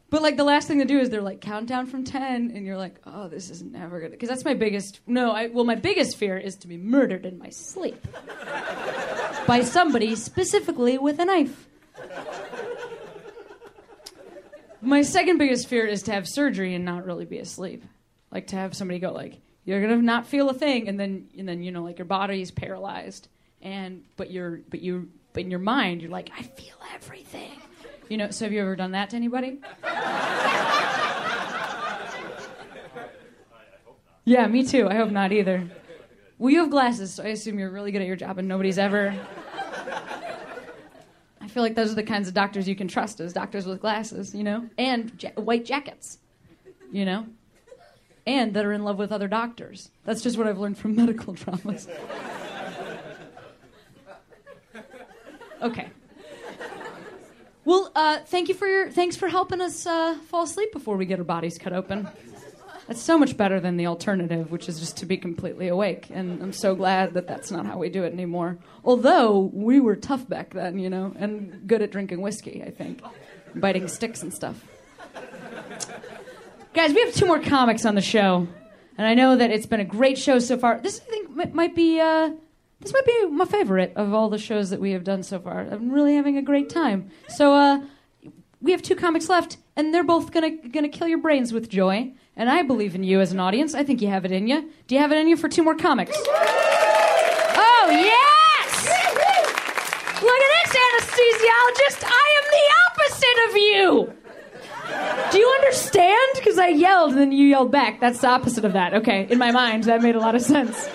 [0.10, 2.78] But like the last thing to do is they're like countdown from ten, and you're
[2.78, 4.12] like, oh, this is never gonna.
[4.12, 5.02] Because that's my biggest.
[5.06, 8.08] No, I well, my biggest fear is to be murdered in my sleep
[9.48, 11.68] by somebody specifically with a knife.
[14.82, 17.84] My second biggest fear is to have surgery and not really be asleep,
[18.32, 21.50] like to have somebody go like, you're gonna not feel a thing, and then and
[21.50, 23.28] then you know like your body is paralyzed,
[23.62, 27.52] and but you're but you but in your mind you're like, I feel everything.
[28.10, 29.60] You know, so have you ever done that to anybody?
[34.28, 34.90] Yeah, me too.
[34.90, 35.66] I hope not either.
[36.38, 38.78] Well, you have glasses, so I assume you're really good at your job and nobody's
[38.78, 39.16] ever.
[41.40, 43.80] I feel like those are the kinds of doctors you can trust as doctors with
[43.80, 44.70] glasses, you know?
[44.78, 46.18] And ja- white jackets,
[46.92, 47.26] you know?
[48.26, 49.92] And that are in love with other doctors.
[50.04, 51.88] That's just what I've learned from medical dramas.
[55.62, 55.88] Okay.
[57.64, 61.06] Well, uh, thank you for your thanks for helping us uh, fall asleep before we
[61.06, 62.10] get our bodies cut open.
[62.88, 66.08] That's so much better than the alternative, which is just to be completely awake.
[66.10, 68.58] And I'm so glad that that's not how we do it anymore.
[68.86, 73.02] Although we were tough back then, you know, and good at drinking whiskey, I think,
[73.56, 74.64] biting sticks and stuff.
[76.74, 78.48] Guys, we have two more comics on the show,
[78.98, 80.80] and I know that it's been a great show so far.
[80.80, 82.30] This, I think, mi- might be uh,
[82.80, 85.62] this might be my favorite of all the shows that we have done so far.
[85.62, 87.10] I'm really having a great time.
[87.30, 87.82] So, uh,
[88.62, 92.14] we have two comics left, and they're both gonna gonna kill your brains with joy.
[92.38, 93.74] And I believe in you as an audience.
[93.74, 94.70] I think you have it in you.
[94.86, 96.16] Do you have it in you for two more comics?
[96.16, 98.86] Oh yes!
[100.22, 102.04] Look at this anesthesiologist.
[102.06, 104.14] I am the opposite of you.
[105.32, 106.32] Do you understand?
[106.36, 108.00] Because I yelled and then you yelled back.
[108.00, 108.94] That's the opposite of that.
[108.94, 110.88] Okay, in my mind, that made a lot of sense.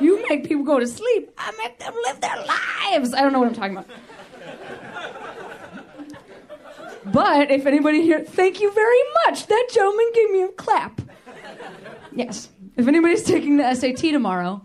[0.00, 1.30] You make people go to sleep.
[1.38, 3.14] I make them live their lives.
[3.14, 3.88] I don't know what I'm talking about.
[7.06, 9.46] But if anybody here, thank you very much.
[9.46, 11.00] That gentleman gave me a clap.
[12.12, 12.48] Yes.
[12.76, 14.64] If anybody's taking the SAT tomorrow,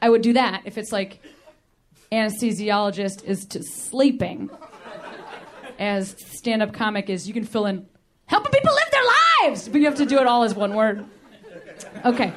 [0.00, 0.62] I would do that.
[0.64, 1.20] If it's like
[2.10, 4.50] anesthesiologist is to sleeping,
[5.78, 7.86] as stand up comic is you can fill in
[8.26, 9.04] helping people live their
[9.44, 11.04] lives, but you have to do it all as one word.
[12.04, 12.32] Okay.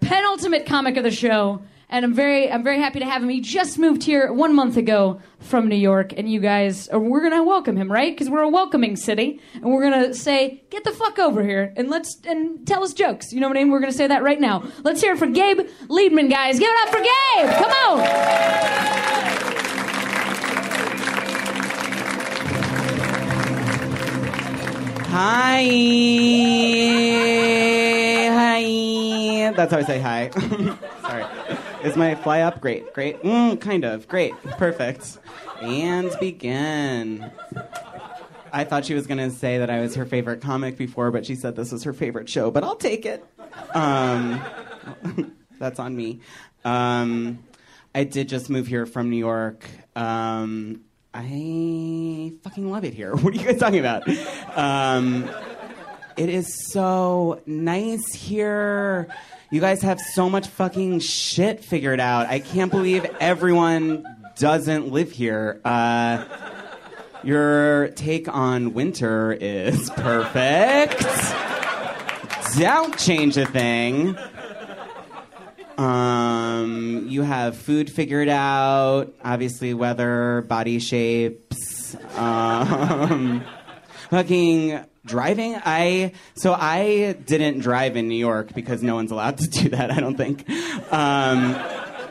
[0.00, 1.62] Penultimate comic of the show,
[1.92, 3.28] and I'm very I'm very happy to have him.
[3.28, 7.22] He just moved here one month ago from New York, and you guys are we're
[7.22, 8.12] gonna welcome him, right?
[8.14, 11.90] Because we're a welcoming city, and we're gonna say, get the fuck over here and
[11.90, 13.30] let's and tell us jokes.
[13.32, 13.70] You know what I mean?
[13.70, 14.64] We're gonna say that right now.
[14.82, 16.58] Let's hear it for Gabe Liebman, guys.
[16.58, 17.50] Give it up for Gabe.
[17.58, 17.98] Come on.
[25.10, 25.62] Hi.
[28.32, 29.52] Hi.
[29.54, 30.30] That's how I say hi.
[31.84, 32.60] Is my fly up?
[32.60, 32.92] Great.
[32.94, 33.20] Great.
[33.22, 34.06] Mm, kind of.
[34.08, 34.34] Great.
[34.42, 35.18] Perfect.
[35.60, 37.30] And begin.
[38.52, 41.26] I thought she was going to say that I was her favorite comic before, but
[41.26, 43.24] she said this was her favorite show, but I'll take it.
[43.74, 44.42] Um,
[45.58, 46.20] that's on me.
[46.64, 47.42] Um,
[47.94, 49.66] I did just move here from New York.
[49.96, 50.82] Um,
[51.14, 53.14] I fucking love it here.
[53.16, 54.04] What are you guys talking about?
[54.56, 55.28] Um,
[56.16, 59.08] it is so nice here.
[59.52, 62.26] You guys have so much fucking shit figured out.
[62.26, 64.06] I can't believe everyone
[64.38, 65.60] doesn't live here.
[65.62, 66.24] Uh,
[67.22, 71.04] your take on winter is perfect.
[72.58, 74.16] Don't change a thing.
[75.76, 81.94] Um, you have food figured out, obviously weather, body shapes.
[82.16, 83.44] Um,
[84.08, 85.56] fucking driving.
[85.64, 89.90] I so I didn't drive in New York because no one's allowed to do that.
[89.90, 90.48] I don't think.
[90.92, 91.56] Um,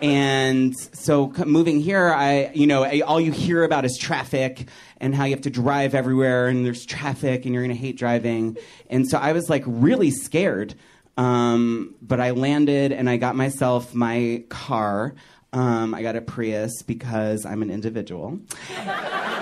[0.01, 4.67] and so moving here, I you know all you hear about is traffic
[4.99, 8.57] and how you have to drive everywhere and there's traffic and you're gonna hate driving.
[8.89, 10.75] And so I was like really scared.
[11.17, 15.13] Um, but I landed and I got myself my car.
[15.53, 18.39] Um, I got a Prius because I'm an individual.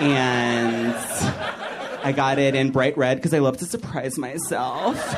[0.01, 0.95] and
[2.03, 4.95] I got it in bright red because I love to surprise myself.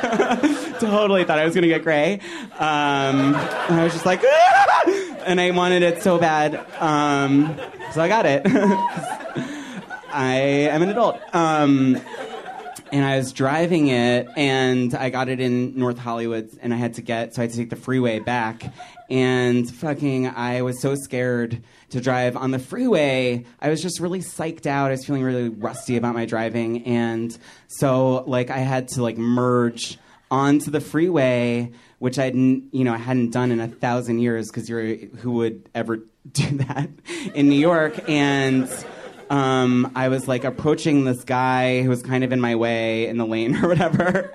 [0.80, 2.20] totally thought I was going to get gray.
[2.58, 6.54] Um, and I was just like, "Ah!" and I wanted it so bad.
[6.80, 7.56] Um,
[7.92, 8.42] so I got it.
[10.12, 10.34] I
[10.70, 11.20] am an adult.
[11.34, 12.00] Um,
[12.92, 16.94] and I was driving it, and I got it in North Hollywood, and I had
[16.94, 18.70] to get, so I had to take the freeway back.
[19.08, 21.62] And fucking, I was so scared
[21.92, 23.44] to drive on the freeway.
[23.60, 24.88] I was just really psyched out.
[24.88, 27.36] I was feeling really rusty about my driving, and
[27.68, 29.98] so like I had to like merge
[30.30, 34.50] onto the freeway, which I didn't, you know, I hadn't done in a thousand years
[34.50, 35.96] because you're who would ever
[36.32, 36.88] do that
[37.34, 38.68] in New York, and
[39.32, 43.16] um, I was like approaching this guy who was kind of in my way in
[43.16, 44.32] the lane or whatever.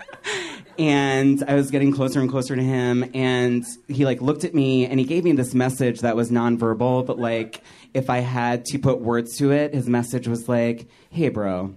[0.80, 4.86] And I was getting closer and closer to him, and he like looked at me
[4.86, 7.62] and he gave me this message that was nonverbal, but like
[7.94, 11.76] if I had to put words to it, his message was like, "Hey, bro,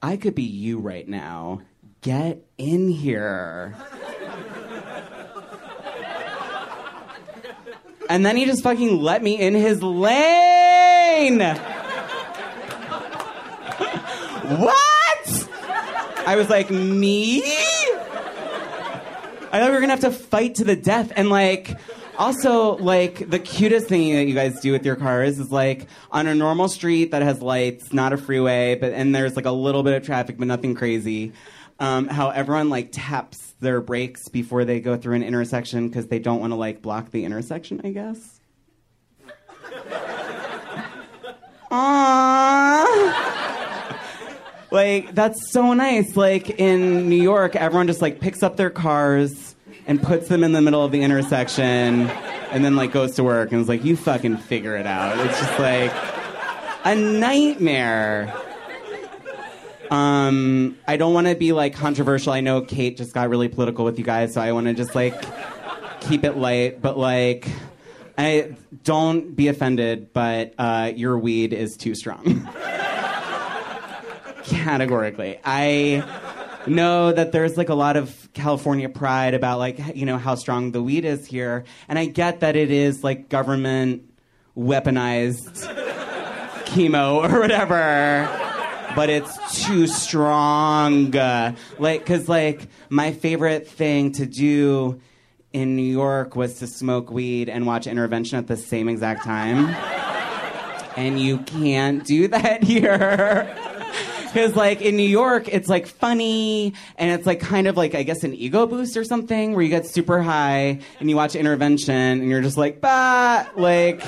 [0.00, 1.62] I could be you right now.
[2.00, 3.74] Get in here."
[8.08, 11.40] And then he just fucking let me in his lane.
[14.58, 14.78] What?
[16.26, 17.42] I was like, me?
[19.52, 21.12] I thought we were gonna have to fight to the death.
[21.14, 21.78] And like,
[22.18, 26.26] also, like, the cutest thing that you guys do with your cars is like on
[26.26, 29.82] a normal street that has lights, not a freeway, but and there's like a little
[29.82, 31.32] bit of traffic, but nothing crazy.
[31.78, 36.18] Um, how everyone like taps their brakes before they go through an intersection because they
[36.18, 38.40] don't want to like block the intersection, I guess.
[41.70, 43.51] Aww.
[44.72, 46.16] Like that's so nice.
[46.16, 49.54] Like in New York, everyone just like picks up their cars
[49.86, 53.52] and puts them in the middle of the intersection, and then like goes to work
[53.52, 55.92] and is like, "You fucking figure it out." It's just like
[56.84, 58.34] a nightmare.
[59.90, 62.32] Um, I don't want to be like controversial.
[62.32, 64.94] I know Kate just got really political with you guys, so I want to just
[64.94, 65.22] like
[66.00, 66.80] keep it light.
[66.80, 67.46] But like,
[68.16, 72.48] I don't be offended, but uh, your weed is too strong.
[74.44, 76.04] Categorically, I
[76.66, 80.72] know that there's like a lot of California pride about like you know how strong
[80.72, 84.08] the weed is here, and I get that it is like government
[84.56, 85.66] weaponized
[86.66, 88.28] chemo or whatever
[88.94, 91.10] but it's too strong.
[91.78, 95.00] Like, because, like, my favorite thing to do
[95.52, 99.68] in New York was to smoke weed and watch intervention at the same exact time.
[100.96, 103.54] and you can't do that here.
[104.32, 108.02] Because, like, in New York, it's like funny and it's like kind of like, I
[108.02, 111.94] guess, an ego boost or something where you get super high and you watch intervention
[111.94, 114.02] and you're just like, bah, like,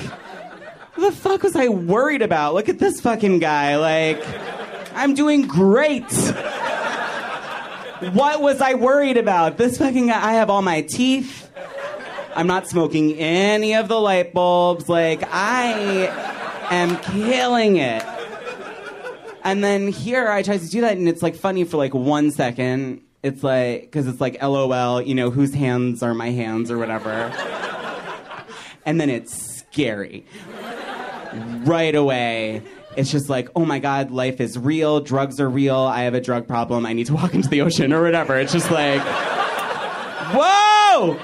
[0.95, 2.53] what the fuck was I worried about?
[2.55, 3.75] Look at this fucking guy.
[3.77, 4.23] Like,
[4.95, 6.09] I'm doing great.
[8.13, 9.57] What was I worried about?
[9.57, 11.51] This fucking guy, I have all my teeth.
[12.35, 14.89] I'm not smoking any of the light bulbs.
[14.89, 16.07] Like, I
[16.71, 18.04] am killing it.
[19.45, 22.31] And then here I try to do that, and it's like funny for like one
[22.31, 23.01] second.
[23.21, 27.31] It's like, because it's like LOL, you know, whose hands are my hands or whatever.
[28.85, 30.25] And then it's scary.
[31.63, 32.63] Right away,
[32.95, 36.21] it's just like, oh my God, life is real, drugs are real, I have a
[36.21, 38.39] drug problem, I need to walk into the ocean or whatever.
[38.39, 39.01] It's just like,
[40.33, 41.19] whoa!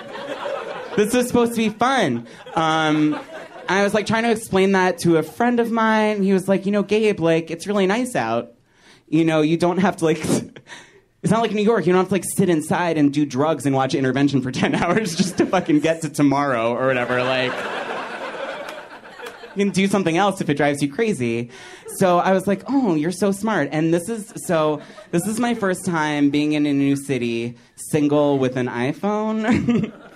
[0.95, 2.27] This is supposed to be fun.
[2.55, 3.19] Um,
[3.71, 6.23] I was like trying to explain that to a friend of mine.
[6.23, 8.53] He was like, you know, Gabe, like, it's really nice out.
[9.07, 10.23] You know, you don't have to like.
[11.23, 11.85] It's not like New York.
[11.85, 14.73] You don't have to like sit inside and do drugs and watch intervention for 10
[14.73, 17.21] hours just to fucking get to tomorrow or whatever.
[17.21, 17.53] Like,
[19.55, 21.51] you can do something else if it drives you crazy.
[21.97, 23.69] So I was like, oh, you're so smart.
[23.71, 28.39] And this is so this is my first time being in a new city, single
[28.39, 29.93] with an iPhone.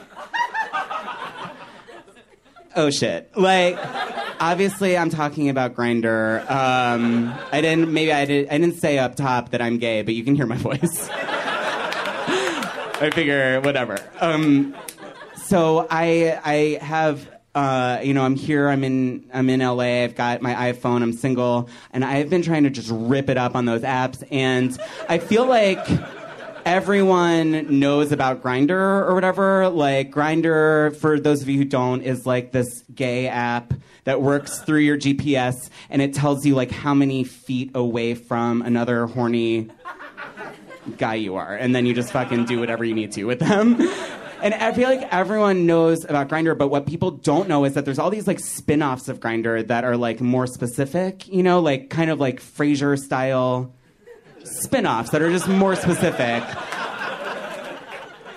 [2.76, 3.36] oh shit.
[3.36, 3.78] Like
[4.39, 6.49] obviously I'm talking about Grindr.
[6.49, 10.13] Um, I didn't maybe I did I didn't say up top that I'm gay, but
[10.13, 11.09] you can hear my voice.
[12.97, 13.97] I figure whatever.
[14.19, 14.76] Um,
[15.36, 18.67] so I I have uh, you know, I'm here.
[18.67, 19.30] I'm in.
[19.34, 20.03] I'm in LA.
[20.03, 21.01] I've got my iPhone.
[21.01, 24.28] I'm single, and I've been trying to just rip it up on those apps.
[24.30, 25.88] And I feel like
[26.66, 29.70] everyone knows about Grindr or whatever.
[29.70, 34.59] Like Grindr, for those of you who don't, is like this gay app that works
[34.59, 39.70] through your GPS, and it tells you like how many feet away from another horny
[40.97, 43.82] guy you are, and then you just fucking do whatever you need to with them.
[44.41, 47.86] And I feel like everyone knows about Grindr, but what people don't know is that
[47.86, 51.89] there's all these like spin-offs of Grindr that are like more specific, you know, like
[51.89, 53.74] kind of like Frasier style
[54.46, 56.43] spin-offs that are just more specific.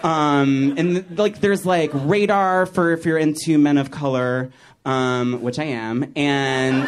[0.04, 4.50] Um, and like there's like Radar for if you're into men of color,
[4.84, 6.86] um, which I am, and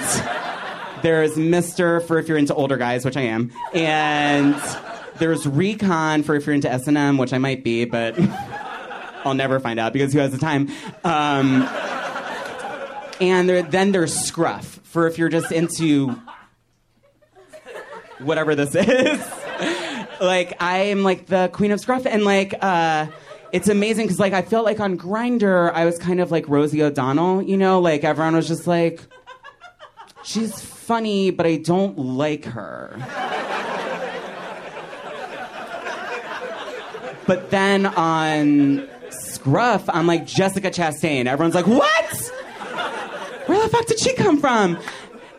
[1.03, 4.55] there's Mister for if you're into older guys, which I am, and
[5.19, 8.19] there's Recon for if you're into S and M, which I might be, but.
[9.25, 10.71] I'll never find out because who has the time?
[11.05, 11.69] Um,
[13.21, 16.19] and there, then there's Scruff for if you're just into
[18.23, 19.21] whatever this is.
[20.21, 23.07] like I am like the queen of Scruff, and like uh,
[23.53, 26.83] it's amazing because like I felt like on Grindr I was kind of like Rosie
[26.83, 29.01] O'Donnell, you know, like everyone was just like,
[30.23, 32.97] she's funny, but I don't like her.
[37.27, 41.27] But then on Scruff, I'm like Jessica Chastain.
[41.27, 42.31] Everyone's like, what?
[43.47, 44.79] Where the fuck did she come from?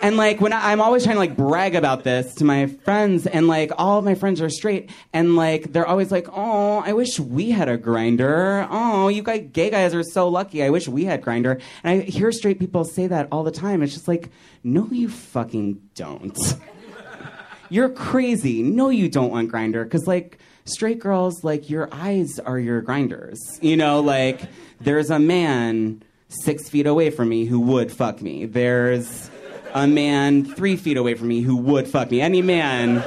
[0.01, 3.27] And like when I, I'm always trying to like brag about this to my friends,
[3.27, 6.93] and like all of my friends are straight, and like they're always like, "Oh, I
[6.93, 8.67] wish we had a Grindr.
[8.69, 10.63] Oh, you guys, gay guys are so lucky.
[10.63, 13.83] I wish we had Grindr." And I hear straight people say that all the time.
[13.83, 14.31] It's just like,
[14.63, 16.37] no, you fucking don't.
[17.69, 18.63] You're crazy.
[18.63, 23.39] No, you don't want Grindr because like straight girls, like your eyes are your grinders.
[23.61, 24.41] You know, like
[24.81, 28.45] there's a man six feet away from me who would fuck me.
[28.45, 29.30] There's
[29.73, 32.21] a man three feet away from me who would fuck me.
[32.21, 33.03] Any man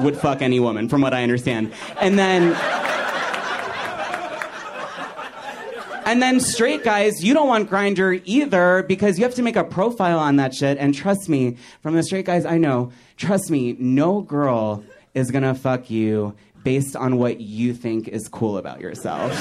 [0.00, 1.72] would fuck any woman, from what I understand.
[2.00, 2.56] And then.
[6.04, 9.64] And then straight guys, you don't want Grindr either because you have to make a
[9.64, 10.78] profile on that shit.
[10.78, 14.84] And trust me, from the straight guys I know, trust me, no girl
[15.14, 19.32] is gonna fuck you based on what you think is cool about yourself.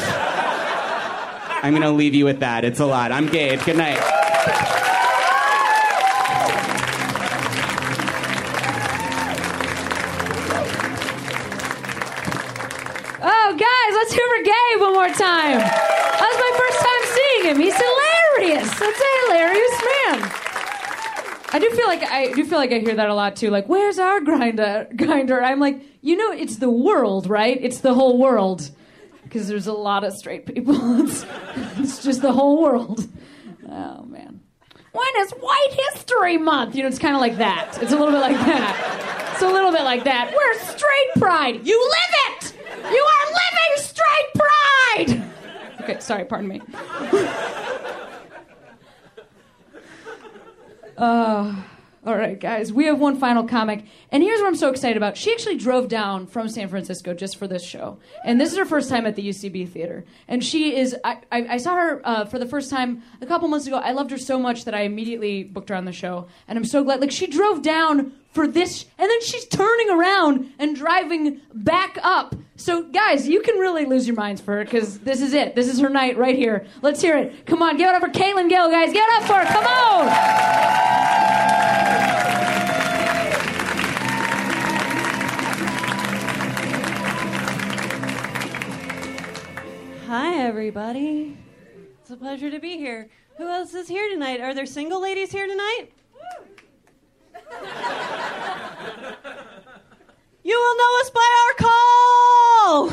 [1.61, 2.65] I'm gonna leave you with that.
[2.65, 3.11] It's a lot.
[3.11, 3.61] I'm Gabe.
[3.63, 4.83] Good night.
[14.06, 15.58] Let's hear for Gabe one more time.
[15.58, 17.60] That was my first time seeing him.
[17.60, 18.70] He's hilarious.
[18.80, 20.32] That's a hilarious man.
[21.49, 23.49] I do feel like I do feel like I hear that a lot too.
[23.49, 24.95] Like, where's our Grindr?
[24.95, 25.41] Grindr.
[25.41, 27.58] I'm like, you know, it's the world, right?
[27.60, 28.70] It's the whole world.
[29.24, 30.76] Because there's a lot of straight people.
[31.08, 31.26] It's,
[31.80, 33.08] it's just the whole world.
[33.68, 34.39] Oh man.
[34.91, 36.76] When is White History Month?
[36.76, 37.80] You know, it's kind of like that.
[37.82, 39.32] It's a little bit like that.
[39.34, 40.32] It's a little bit like that.
[40.32, 41.66] We're straight pride?
[41.66, 42.53] You live it!
[42.91, 43.26] You are
[43.70, 45.32] living straight pride!
[45.82, 46.61] Okay, sorry, pardon me.
[50.97, 51.53] Uh,
[52.05, 53.84] all right, guys, we have one final comic.
[54.11, 55.18] And here's what I'm so excited about.
[55.18, 57.97] She actually drove down from San Francisco just for this show.
[58.24, 60.05] And this is her first time at the UCB Theater.
[60.28, 63.47] And she is, I, I, I saw her uh, for the first time a couple
[63.47, 63.78] months ago.
[63.78, 66.28] I loved her so much that I immediately booked her on the show.
[66.47, 67.01] And I'm so glad.
[67.01, 72.36] Like, she drove down for this, and then she's turning around and driving back up.
[72.57, 75.55] So, guys, you can really lose your minds for her because this is it.
[75.55, 76.67] This is her night right here.
[76.81, 77.45] Let's hear it.
[77.45, 78.91] Come on, give it up for Caitlin Gill, guys.
[78.91, 79.45] Give it up for her.
[79.45, 80.07] Come on.
[90.07, 91.38] Hi, everybody.
[92.01, 93.09] It's a pleasure to be here.
[93.38, 94.41] Who else is here tonight?
[94.41, 95.88] Are there single ladies here tonight?
[100.43, 102.89] You will know us by our call.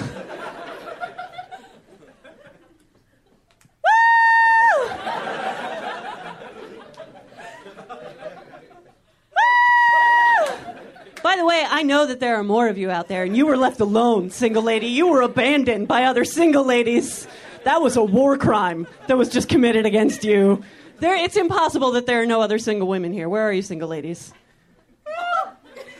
[11.22, 13.46] By the way, I know that there are more of you out there, and you
[13.46, 14.88] were left alone, single lady.
[14.88, 17.28] You were abandoned by other single ladies.
[17.64, 20.64] That was a war crime that was just committed against you.
[20.98, 23.28] There, it's impossible that there are no other single women here.
[23.28, 24.32] Where are you, single ladies?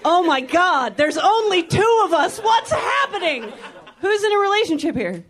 [0.05, 2.39] Oh my God, there's only two of us.
[2.41, 3.53] What's happening?
[4.01, 5.25] Who's in a relationship here?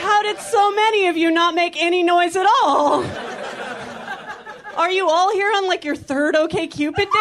[0.00, 3.04] How did so many of you not make any noise at all?
[4.76, 7.12] Are you all here on like your third OK Cupid date?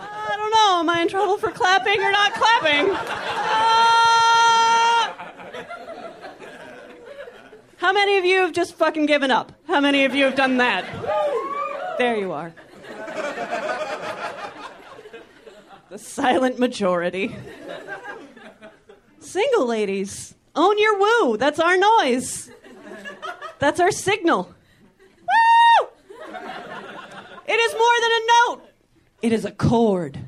[0.00, 0.80] I don't know.
[0.80, 2.90] Am I in trouble for clapping or not clapping?
[2.90, 4.03] Uh,
[7.76, 9.52] How many of you have just fucking given up?
[9.66, 10.84] How many of you have done that?
[11.98, 12.52] There you are.
[15.90, 17.36] The silent majority.
[19.20, 21.36] Single ladies, own your woo.
[21.36, 22.50] That's our noise.
[23.58, 24.54] That's our signal.
[25.20, 25.88] Woo!
[27.46, 28.62] It is more than a note.
[29.22, 30.18] It is a chord.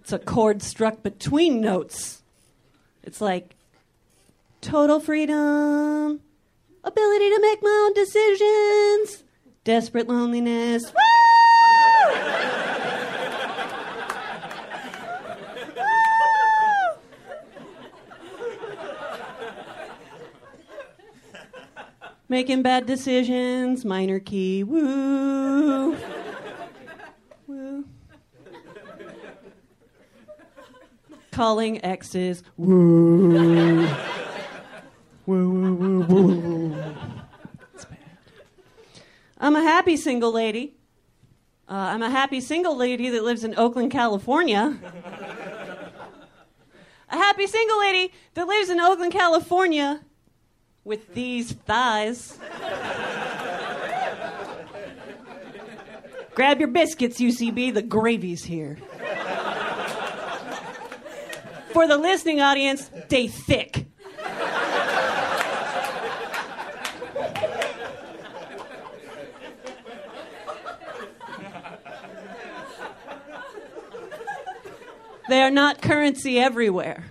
[0.00, 2.22] It's a chord struck between notes.
[3.02, 3.55] It's like
[4.60, 6.20] total freedom,
[6.84, 9.24] ability to make my own decisions,
[9.64, 10.84] desperate loneliness.
[10.84, 10.96] Woo!
[22.28, 25.96] Making bad decisions, minor key, woo.
[27.46, 27.84] Woo.
[31.30, 33.86] Calling exes, woo.
[35.26, 36.96] Bad.
[39.38, 40.76] I'm a happy single lady.
[41.68, 44.78] Uh, I'm a happy single lady that lives in Oakland, California.
[47.10, 50.00] a happy single lady that lives in Oakland, California
[50.84, 52.38] with these thighs.
[56.36, 57.74] Grab your biscuits, UCB.
[57.74, 58.78] The gravy's here.
[61.72, 63.86] For the listening audience, they thick.
[75.28, 77.04] They are not currency everywhere.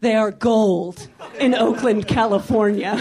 [0.00, 1.08] They are gold
[1.40, 3.00] in Oakland, California.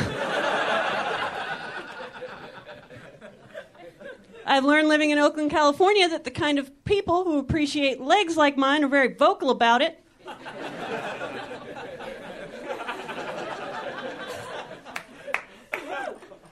[4.46, 8.58] I've learned living in Oakland, California that the kind of people who appreciate legs like
[8.58, 10.04] mine are very vocal about it.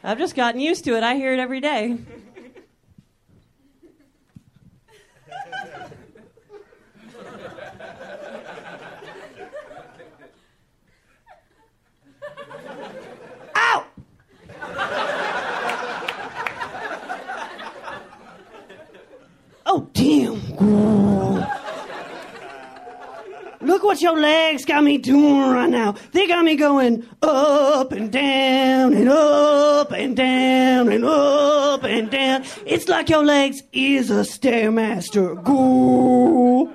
[0.04, 1.04] I've just gotten used to it.
[1.04, 1.97] I hear it every day.
[19.74, 20.34] Oh, damn.
[20.62, 21.45] Ooh.
[23.62, 25.94] Look what your legs got me doing right now.
[26.14, 32.46] They got me going up and down and up and down and up and down.
[32.66, 35.44] It's like your legs is a stairmaster.
[35.44, 36.72] Go.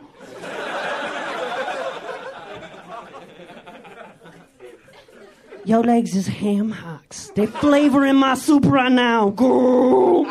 [5.64, 7.30] Your legs is ham hocks.
[7.34, 9.30] They flavoring my soup right now.
[9.30, 10.30] Go.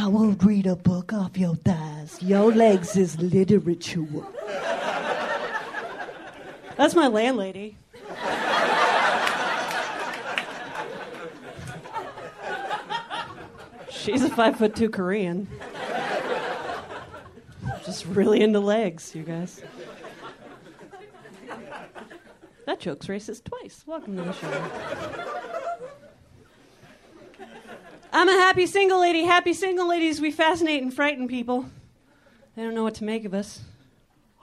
[0.00, 2.22] I won't read a book off your thighs.
[2.22, 4.06] Your legs is literature.
[6.76, 7.76] That's my landlady.
[13.90, 15.48] She's a five foot two Korean.
[17.84, 19.60] Just really into legs, you guys.
[22.66, 23.82] That joke's racist twice.
[23.84, 25.57] Welcome to the show.
[28.12, 29.22] I'm a happy single lady.
[29.24, 31.66] Happy single ladies, we fascinate and frighten people.
[32.56, 33.60] They don't know what to make of us.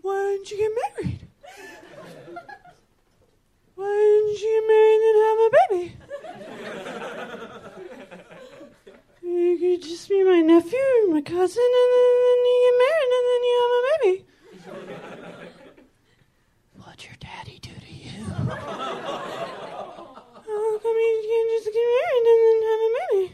[0.00, 1.20] Why didn't you get married?
[3.74, 5.84] Why didn't you get married and have a baby?
[9.22, 13.24] You could just be my nephew or my cousin, and then you get married, and
[13.28, 14.14] then you have a baby.
[16.76, 17.70] What'd your daddy do
[18.46, 18.52] you?
[20.46, 23.24] How come you can't just get married and then have a baby?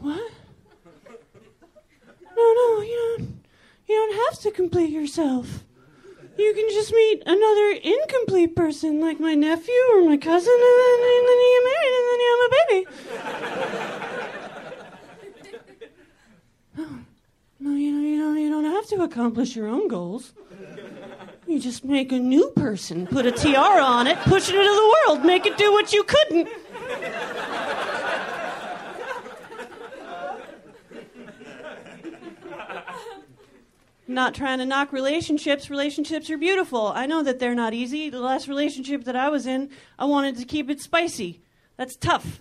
[0.00, 0.30] What?
[2.36, 3.28] No, no, you don't.
[3.86, 5.64] You don't have to complete yourself.
[6.36, 11.00] You can just meet another incomplete person, like my nephew or my cousin, and then,
[11.00, 12.86] and then you get married, and then you have a baby.
[16.76, 17.13] No, oh.
[17.64, 18.14] No, you know, you.
[18.44, 20.34] You don't have to accomplish your own goals.
[21.46, 24.96] You just make a new person, put a tiara on it, push it into the
[25.06, 26.48] world, make it do what you couldn't.
[34.06, 35.70] not trying to knock relationships.
[35.70, 36.88] Relationships are beautiful.
[36.88, 38.10] I know that they're not easy.
[38.10, 41.40] The last relationship that I was in, I wanted to keep it spicy.
[41.76, 42.40] That's tough.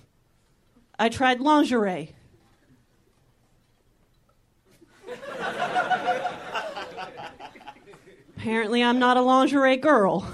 [1.00, 2.14] I tried lingerie.
[8.44, 10.28] Apparently, I'm not a lingerie girl.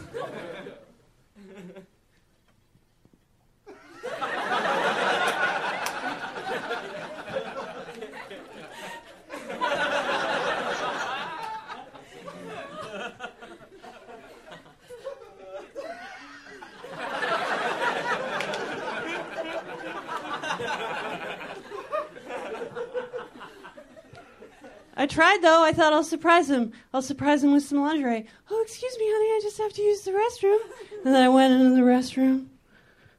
[25.20, 25.64] Tried though.
[25.66, 26.72] I thought I'll surprise him.
[26.94, 28.26] I'll surprise him with some lingerie.
[28.50, 29.26] Oh, excuse me, honey.
[29.26, 30.60] I just have to use the restroom.
[31.04, 32.48] And then I went into the restroom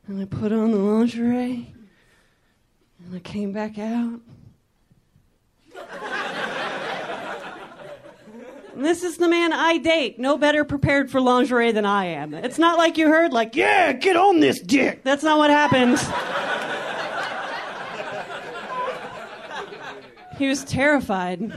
[0.07, 1.75] and I put on the lingerie
[3.05, 4.21] and I came back out.
[8.75, 10.19] This is the man I date.
[10.19, 12.33] No better prepared for lingerie than I am.
[12.33, 15.05] It's not like you heard, like, yeah, get on this dick.
[15.05, 15.99] That's not what happened.
[20.41, 21.53] He was terrified.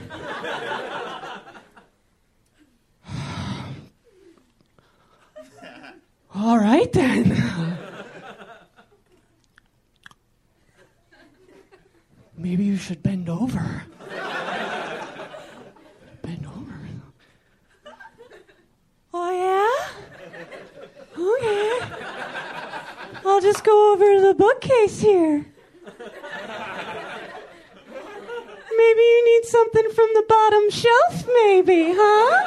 [6.36, 7.78] All right then.
[12.36, 13.86] Maybe you should bend over.
[16.22, 16.78] Bend over.
[19.14, 19.72] Oh, yeah?
[21.18, 21.80] Okay.
[23.26, 25.46] I'll just go over to the bookcase here.
[28.84, 32.40] Maybe you need something from the bottom shelf, maybe, huh?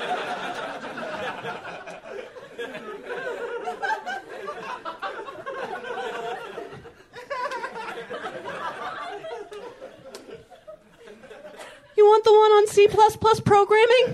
[11.97, 12.87] You want the one on C
[13.45, 14.07] programming?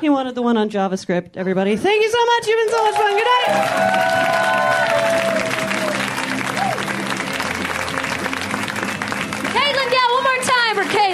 [0.00, 1.76] He wanted the one on JavaScript, everybody.
[1.76, 2.46] Thank you so much.
[2.48, 3.12] You've been so much fun.
[3.12, 4.49] Good night.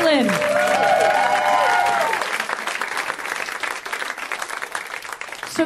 [0.06, 0.12] So,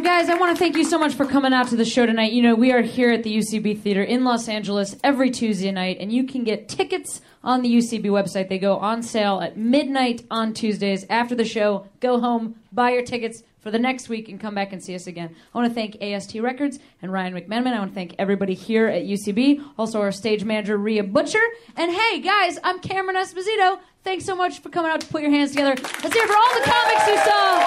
[0.01, 2.33] guys, I want to thank you so much for coming out to the show tonight.
[2.33, 5.99] You know, we are here at the UCB Theater in Los Angeles every Tuesday night,
[6.01, 8.49] and you can get tickets on the UCB website.
[8.49, 11.87] They go on sale at midnight on Tuesdays after the show.
[12.01, 15.07] Go home, buy your tickets for the next week, and come back and see us
[15.07, 15.35] again.
[15.55, 17.73] I want to thank AST Records and Ryan McMenamin.
[17.73, 21.43] I want to thank everybody here at UCB, also our stage manager, Rhea Butcher.
[21.77, 23.78] And hey, guys, I'm Cameron Esposito.
[24.03, 25.74] Thanks so much for coming out to put your hands together.
[26.03, 27.61] Let's hear for all the comics you saw.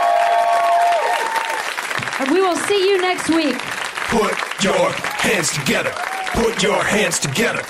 [2.19, 3.57] And we will see you next week.
[4.09, 5.91] Put your hands together.
[6.33, 7.61] Put your hands together.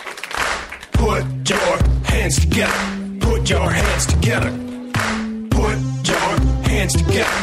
[0.93, 3.19] Put your hands together.
[3.19, 4.51] Put your hands together.
[5.49, 7.42] Put your hands together.